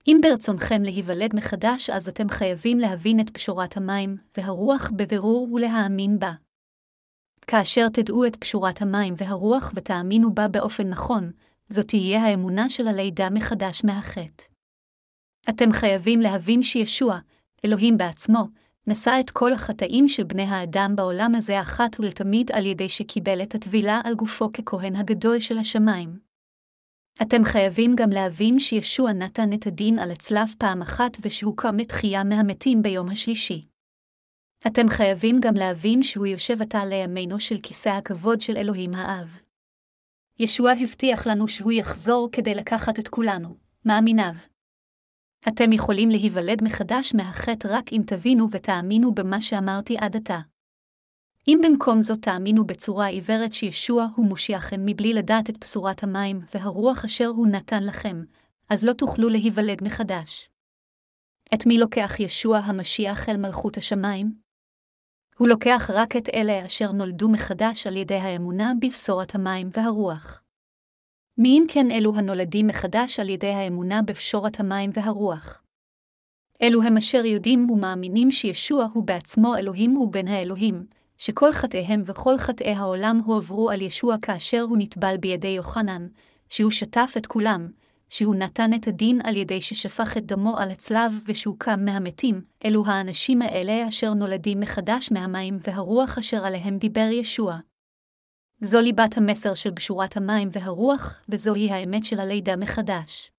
אם 0.06 0.18
ברצונכם 0.22 0.82
להיוולד 0.82 1.36
מחדש, 1.36 1.90
אז 1.90 2.08
אתם 2.08 2.28
חייבים 2.28 2.78
להבין 2.78 3.20
את 3.20 3.30
פשורת 3.30 3.76
המים 3.76 4.16
והרוח 4.36 4.90
בבירור 4.96 5.52
ולהאמין 5.52 6.18
בה. 6.18 6.32
כאשר 7.46 7.88
תדעו 7.88 8.26
את 8.26 8.36
פשורת 8.36 8.82
המים 8.82 9.14
והרוח 9.16 9.72
ותאמינו 9.74 10.34
בה 10.34 10.48
באופן 10.48 10.88
נכון, 10.88 11.30
זאת 11.68 11.88
תהיה 11.88 12.24
האמונה 12.24 12.68
של 12.68 12.88
הלידה 12.88 13.30
מחדש 13.30 13.84
מהחטא. 13.84 14.44
אתם 15.48 15.72
חייבים 15.72 16.20
להבין 16.20 16.62
שישוע, 16.62 17.18
אלוהים 17.64 17.96
בעצמו, 17.96 18.44
נשא 18.86 19.16
את 19.20 19.30
כל 19.30 19.52
החטאים 19.52 20.08
של 20.08 20.24
בני 20.24 20.42
האדם 20.42 20.92
בעולם 20.96 21.34
הזה 21.34 21.60
אחת 21.60 22.00
ולתמיד 22.00 22.50
על 22.52 22.66
ידי 22.66 22.88
שקיבל 22.88 23.42
את 23.42 23.54
הטבילה 23.54 24.00
על 24.04 24.14
גופו 24.14 24.52
ככהן 24.52 24.96
הגדול 24.96 25.40
של 25.40 25.58
השמיים. 25.58 26.23
אתם 27.22 27.44
חייבים 27.44 27.94
גם 27.96 28.10
להבין 28.10 28.58
שישוע 28.58 29.12
נתן 29.12 29.52
את 29.52 29.66
הדין 29.66 29.98
על 29.98 30.10
הצלב 30.10 30.54
פעם 30.58 30.82
אחת 30.82 31.16
ושהוא 31.20 31.56
קם 31.56 31.76
לתחייה 31.76 32.24
מהמתים 32.24 32.82
ביום 32.82 33.10
השלישי. 33.10 33.66
אתם 34.66 34.88
חייבים 34.88 35.36
גם 35.40 35.54
להבין 35.54 36.02
שהוא 36.02 36.26
יושב 36.26 36.62
עתה 36.62 36.84
לימינו 36.84 37.40
של 37.40 37.56
כיסא 37.62 37.88
הכבוד 37.88 38.40
של 38.40 38.56
אלוהים 38.56 38.94
האב. 38.94 39.38
ישוע 40.38 40.70
הבטיח 40.70 41.26
לנו 41.26 41.48
שהוא 41.48 41.72
יחזור 41.72 42.28
כדי 42.32 42.54
לקחת 42.54 42.98
את 42.98 43.08
כולנו, 43.08 43.56
מאמיניו. 43.84 44.34
אתם 45.48 45.72
יכולים 45.72 46.08
להיוולד 46.08 46.64
מחדש 46.64 47.14
מהחטא 47.14 47.68
רק 47.70 47.92
אם 47.92 48.02
תבינו 48.06 48.50
ותאמינו 48.50 49.14
במה 49.14 49.40
שאמרתי 49.40 49.96
עד 50.00 50.16
עתה. 50.16 50.40
אם 51.48 51.60
במקום 51.64 52.02
זאת 52.02 52.22
תאמינו 52.22 52.66
בצורה 52.66 53.06
עיוורת 53.06 53.54
שישוע 53.54 54.06
הוא 54.16 54.26
מושיעכם 54.26 54.86
מבלי 54.86 55.14
לדעת 55.14 55.50
את 55.50 55.58
בשורת 55.58 56.02
המים 56.02 56.40
והרוח 56.54 57.04
אשר 57.04 57.26
הוא 57.26 57.46
נתן 57.46 57.82
לכם, 57.82 58.24
אז 58.68 58.84
לא 58.84 58.92
תוכלו 58.92 59.28
להיוולד 59.28 59.84
מחדש. 59.84 60.48
את 61.54 61.66
מי 61.66 61.78
לוקח 61.78 62.20
ישוע 62.20 62.58
המשיח 62.58 63.28
אל 63.28 63.36
מלכות 63.36 63.76
השמיים? 63.76 64.34
הוא 65.38 65.48
לוקח 65.48 65.90
רק 65.94 66.16
את 66.16 66.28
אלה 66.34 66.66
אשר 66.66 66.92
נולדו 66.92 67.28
מחדש 67.28 67.86
על 67.86 67.96
ידי 67.96 68.14
האמונה 68.14 68.72
בבשורת 68.80 69.34
המים 69.34 69.70
והרוח. 69.76 70.42
מי 71.38 71.48
אם 71.48 71.64
כן 71.68 71.90
אלו 71.90 72.16
הנולדים 72.16 72.66
מחדש 72.66 73.20
על 73.20 73.28
ידי 73.28 73.50
האמונה 73.50 74.02
בפשורת 74.02 74.60
המים 74.60 74.90
והרוח? 74.94 75.62
אלו 76.62 76.82
הם 76.82 76.96
אשר 76.96 77.24
יודעים 77.24 77.70
ומאמינים 77.70 78.30
שישוע 78.30 78.86
הוא 78.92 79.04
בעצמו 79.04 79.56
אלוהים 79.56 79.96
ובן 79.96 80.28
האלוהים, 80.28 80.86
שכל 81.18 81.52
חטאיהם 81.52 82.02
וכל 82.06 82.38
חטאי 82.38 82.72
העולם 82.72 83.20
הועברו 83.24 83.70
על 83.70 83.82
ישוע 83.82 84.16
כאשר 84.22 84.60
הוא 84.60 84.78
נטבל 84.78 85.16
בידי 85.16 85.48
יוחנן, 85.48 86.06
שהוא 86.48 86.70
שטף 86.70 87.14
את 87.16 87.26
כולם, 87.26 87.68
שהוא 88.08 88.34
נתן 88.34 88.74
את 88.74 88.88
הדין 88.88 89.20
על 89.24 89.36
ידי 89.36 89.60
ששפך 89.60 90.16
את 90.16 90.26
דמו 90.26 90.58
על 90.58 90.70
הצלב 90.70 91.12
ושהוא 91.26 91.56
קם 91.58 91.84
מהמתים, 91.84 92.40
אלו 92.64 92.86
האנשים 92.86 93.42
האלה 93.42 93.88
אשר 93.88 94.14
נולדים 94.14 94.60
מחדש 94.60 95.12
מהמים 95.12 95.58
והרוח 95.66 96.18
אשר 96.18 96.46
עליהם 96.46 96.78
דיבר 96.78 97.08
ישוע. 97.12 97.58
זו 98.60 98.80
ליבת 98.80 99.16
המסר 99.16 99.54
של 99.54 99.70
בשורת 99.70 100.16
המים 100.16 100.48
והרוח, 100.52 101.20
וזוהי 101.28 101.70
האמת 101.70 102.04
של 102.04 102.20
הלידה 102.20 102.56
מחדש. 102.56 103.30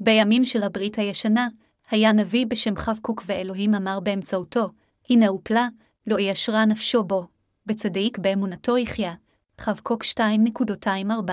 בימים 0.00 0.44
של 0.44 0.62
הברית 0.62 0.98
הישנה, 0.98 1.48
היה 1.90 2.12
נביא 2.12 2.46
בשם 2.46 2.76
חבקוק 2.76 3.22
ואלוהים 3.26 3.74
אמר 3.74 4.00
באמצעותו, 4.00 4.70
הנה 5.10 5.28
הופלה, 5.28 5.68
לא 6.06 6.16
ישרה 6.20 6.64
נפשו 6.64 7.04
בו, 7.04 7.26
בצדיק 7.66 8.18
באמונתו 8.18 8.78
יחיה. 8.78 9.14
חבקוק 9.60 10.04
2.24 10.04 11.32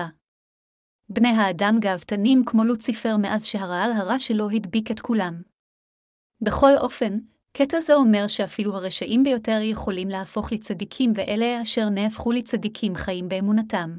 בני 1.08 1.28
האדם 1.28 1.76
גאוותנים 1.80 2.44
כמו 2.46 2.64
לוציפר 2.64 3.16
מאז 3.16 3.44
שהרעל 3.44 3.92
הרע 3.92 4.18
שלו 4.18 4.50
הדביק 4.50 4.90
את 4.90 5.00
כולם. 5.00 5.42
בכל 6.40 6.72
אופן, 6.80 7.18
קטע 7.52 7.80
זה 7.80 7.94
אומר 7.94 8.28
שאפילו 8.28 8.74
הרשעים 8.74 9.24
ביותר 9.24 9.58
יכולים 9.62 10.08
להפוך 10.08 10.52
לצדיקים, 10.52 11.12
ואלה 11.14 11.62
אשר 11.62 11.88
נהפכו 11.88 12.32
לצדיקים 12.32 12.94
חיים 12.94 13.28
באמונתם. 13.28 13.98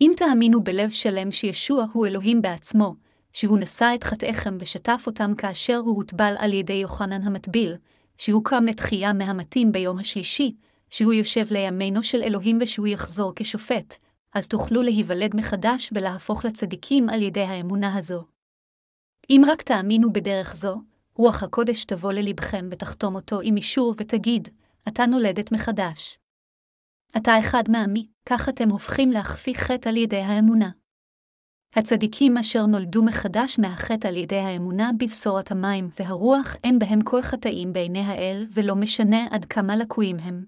אם 0.00 0.12
תאמינו 0.16 0.64
בלב 0.64 0.90
שלם 0.90 1.32
שישוע 1.32 1.86
הוא 1.92 2.06
אלוהים 2.06 2.42
בעצמו, 2.42 2.94
שהוא 3.32 3.58
נשא 3.58 3.92
את 3.94 4.04
חטאיכם 4.04 4.56
ושטף 4.60 5.02
אותם 5.06 5.34
כאשר 5.34 5.76
הוא 5.76 5.96
הוטבל 5.96 6.34
על 6.38 6.52
ידי 6.52 6.72
יוחנן 6.72 7.22
המטביל, 7.22 7.76
שהוא 8.20 8.44
קם 8.44 8.64
לתחייה 8.64 9.12
מהמתים 9.12 9.72
ביום 9.72 9.98
השלישי, 9.98 10.54
שהוא 10.90 11.12
יושב 11.12 11.46
לימינו 11.50 12.02
של 12.02 12.22
אלוהים 12.22 12.58
ושהוא 12.60 12.86
יחזור 12.86 13.32
כשופט, 13.36 13.94
אז 14.32 14.48
תוכלו 14.48 14.82
להיוולד 14.82 15.36
מחדש 15.36 15.90
ולהפוך 15.92 16.44
לצדיקים 16.44 17.08
על 17.08 17.22
ידי 17.22 17.40
האמונה 17.40 17.96
הזו. 17.96 18.24
אם 19.30 19.42
רק 19.46 19.62
תאמינו 19.62 20.12
בדרך 20.12 20.54
זו, 20.54 20.80
רוח 21.14 21.42
הקודש 21.42 21.84
תבוא 21.84 22.12
ללבכם 22.12 22.68
ותחתום 22.70 23.14
אותו 23.14 23.40
עם 23.42 23.56
אישור 23.56 23.94
ותגיד, 23.98 24.48
אתה 24.88 25.06
נולדת 25.06 25.52
מחדש. 25.52 26.18
אתה 27.16 27.38
אחד 27.38 27.62
מעמי, 27.68 28.06
כך 28.26 28.48
אתם 28.48 28.70
הופכים 28.70 29.10
להכפיא 29.10 29.54
חטא 29.54 29.88
על 29.88 29.96
ידי 29.96 30.20
האמונה. 30.20 30.70
הצדיקים 31.76 32.36
אשר 32.36 32.66
נולדו 32.66 33.02
מחדש 33.02 33.58
מהחטא 33.58 34.08
על 34.08 34.16
ידי 34.16 34.38
האמונה 34.38 34.90
בבשורת 34.98 35.50
המים 35.50 35.88
והרוח, 35.98 36.56
אין 36.64 36.78
בהם 36.78 37.00
כל 37.04 37.22
חטאים 37.22 37.72
בעיני 37.72 38.00
האל, 38.00 38.46
ולא 38.54 38.76
משנה 38.76 39.26
עד 39.30 39.44
כמה 39.44 39.76
לקויים 39.76 40.16
הם. 40.18 40.44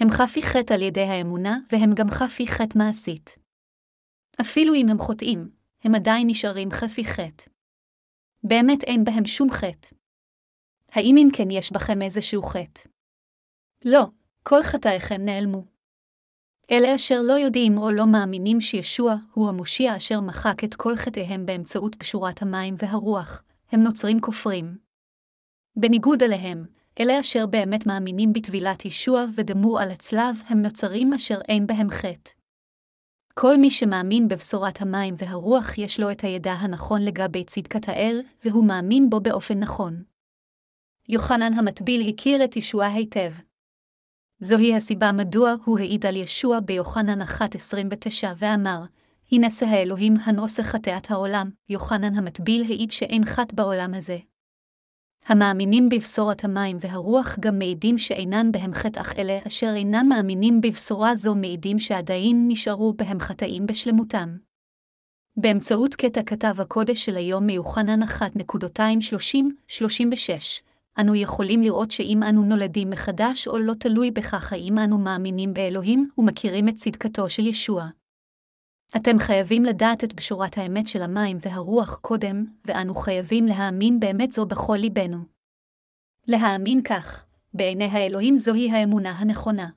הם 0.00 0.08
חפי 0.10 0.42
חטא 0.42 0.74
על 0.74 0.82
ידי 0.82 1.00
האמונה, 1.00 1.58
והם 1.72 1.90
גם 1.94 2.06
חפי 2.10 2.46
חטא 2.46 2.78
מעשית. 2.78 3.38
אפילו 4.40 4.74
אם 4.74 4.86
הם 4.90 4.98
חוטאים, 4.98 5.50
הם 5.84 5.94
עדיין 5.94 6.26
נשארים 6.30 6.70
חפי 6.70 7.04
חטא. 7.04 7.50
באמת 8.44 8.84
אין 8.84 9.04
בהם 9.04 9.24
שום 9.26 9.50
חטא. 9.50 9.94
האם 10.90 11.14
אם 11.18 11.28
כן 11.36 11.50
יש 11.50 11.72
בכם 11.72 12.02
איזשהו 12.02 12.42
חטא? 12.42 12.80
לא, 13.84 14.06
כל 14.42 14.62
חטאיכם 14.62 15.24
נעלמו. 15.24 15.73
אלה 16.70 16.94
אשר 16.94 17.20
לא 17.22 17.32
יודעים 17.32 17.78
או 17.78 17.90
לא 17.90 18.06
מאמינים 18.06 18.60
שישוע 18.60 19.14
הוא 19.32 19.48
המושיע 19.48 19.96
אשר 19.96 20.20
מחק 20.20 20.64
את 20.64 20.74
כל 20.74 20.96
חטאיהם 20.96 21.46
באמצעות 21.46 21.94
פשורת 21.94 22.42
המים 22.42 22.74
והרוח, 22.78 23.42
הם 23.72 23.82
נוצרים 23.82 24.20
כופרים. 24.20 24.78
בניגוד 25.76 26.22
אליהם, 26.22 26.64
אלה 27.00 27.20
אשר 27.20 27.46
באמת 27.46 27.86
מאמינים 27.86 28.32
בטבילת 28.32 28.84
ישוע 28.84 29.24
ודמו 29.34 29.78
על 29.78 29.90
הצלב, 29.90 30.42
הם 30.46 30.62
נוצרים 30.62 31.12
אשר 31.12 31.38
אין 31.48 31.66
בהם 31.66 31.90
חטא. 31.90 32.30
כל 33.34 33.56
מי 33.56 33.70
שמאמין 33.70 34.28
בבשורת 34.28 34.82
המים 34.82 35.14
והרוח 35.18 35.78
יש 35.78 36.00
לו 36.00 36.10
את 36.10 36.20
הידע 36.20 36.52
הנכון 36.52 37.02
לגבי 37.02 37.44
צדקת 37.44 37.88
האל, 37.88 38.22
והוא 38.44 38.66
מאמין 38.66 39.10
בו 39.10 39.20
באופן 39.20 39.58
נכון. 39.58 40.02
יוחנן 41.08 41.52
המטביל 41.52 42.08
הכיר 42.08 42.44
את 42.44 42.56
ישוע 42.56 42.86
היטב. 42.86 43.32
זוהי 44.44 44.74
הסיבה 44.74 45.12
מדוע 45.12 45.54
הוא 45.64 45.78
העיד 45.78 46.06
על 46.06 46.16
ישוע 46.16 46.60
ביוחנן 46.60 47.22
1.29 47.22 47.26
ואמר, 48.36 48.82
הנשא 49.32 49.66
האלוהים 49.66 50.14
הנושא 50.24 50.62
חטאת 50.62 51.10
העולם, 51.10 51.50
יוחנן 51.68 52.14
המטביל 52.14 52.62
העיד 52.62 52.90
שאין 52.90 53.24
חט 53.24 53.52
בעולם 53.52 53.94
הזה. 53.94 54.18
המאמינים 55.26 55.88
בבשורת 55.88 56.44
המים 56.44 56.76
והרוח 56.80 57.36
גם 57.40 57.58
מעידים 57.58 57.98
שאינן 57.98 58.52
בהם 58.52 58.74
חטא 58.74 59.00
אך 59.00 59.18
אלה 59.18 59.38
אשר 59.46 59.72
אינם 59.76 60.06
מאמינים 60.08 60.60
בבשורה 60.60 61.16
זו 61.16 61.34
מעידים 61.34 61.78
שעדיין 61.78 62.44
נשארו 62.48 62.92
בהם 62.92 63.20
חטאים 63.20 63.66
בשלמותם. 63.66 64.36
באמצעות 65.36 65.94
קטע 65.94 66.22
כתב 66.26 66.54
הקודש 66.58 67.04
של 67.04 67.16
היום 67.16 67.46
מיוחנן 67.46 68.02
1.230-36, 68.02 68.06
אנו 71.00 71.14
יכולים 71.14 71.62
לראות 71.62 71.90
שאם 71.90 72.22
אנו 72.22 72.44
נולדים 72.44 72.90
מחדש 72.90 73.48
או 73.48 73.58
לא 73.58 73.74
תלוי 73.74 74.10
בכך 74.10 74.52
האם 74.52 74.78
אנו 74.78 74.98
מאמינים 74.98 75.54
באלוהים 75.54 76.10
ומכירים 76.18 76.68
את 76.68 76.74
צדקתו 76.74 77.30
של 77.30 77.46
ישוע. 77.46 77.88
אתם 78.96 79.18
חייבים 79.18 79.62
לדעת 79.62 80.04
את 80.04 80.14
בשורת 80.14 80.58
האמת 80.58 80.88
של 80.88 81.02
המים 81.02 81.38
והרוח 81.40 81.94
קודם, 81.94 82.44
ואנו 82.64 82.94
חייבים 82.94 83.46
להאמין 83.46 84.00
באמת 84.00 84.30
זו 84.30 84.46
בכל 84.46 84.76
ליבנו. 84.76 85.18
להאמין 86.28 86.82
כך, 86.82 87.26
בעיני 87.54 87.84
האלוהים 87.84 88.38
זוהי 88.38 88.70
האמונה 88.70 89.10
הנכונה. 89.10 89.68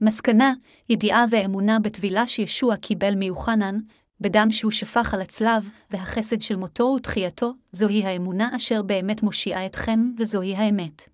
מסקנה, 0.00 0.52
ידיעה 0.88 1.24
ואמונה 1.30 1.78
בטבילה 1.78 2.26
שישוע 2.26 2.76
קיבל 2.76 3.14
מיוחנן, 3.14 3.78
בדם 4.22 4.46
שהוא 4.50 4.70
שפך 4.70 5.14
על 5.14 5.20
הצלב, 5.20 5.68
והחסד 5.90 6.40
של 6.40 6.56
מותו 6.56 6.94
ותחייתו, 6.96 7.52
זוהי 7.72 8.04
האמונה 8.04 8.56
אשר 8.56 8.82
באמת 8.82 9.22
מושיעה 9.22 9.66
אתכם, 9.66 10.00
וזוהי 10.18 10.56
האמת. 10.56 11.08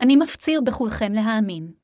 אני 0.00 0.16
מפציר 0.16 0.60
בכולכם 0.60 1.12
להאמין. 1.12 1.83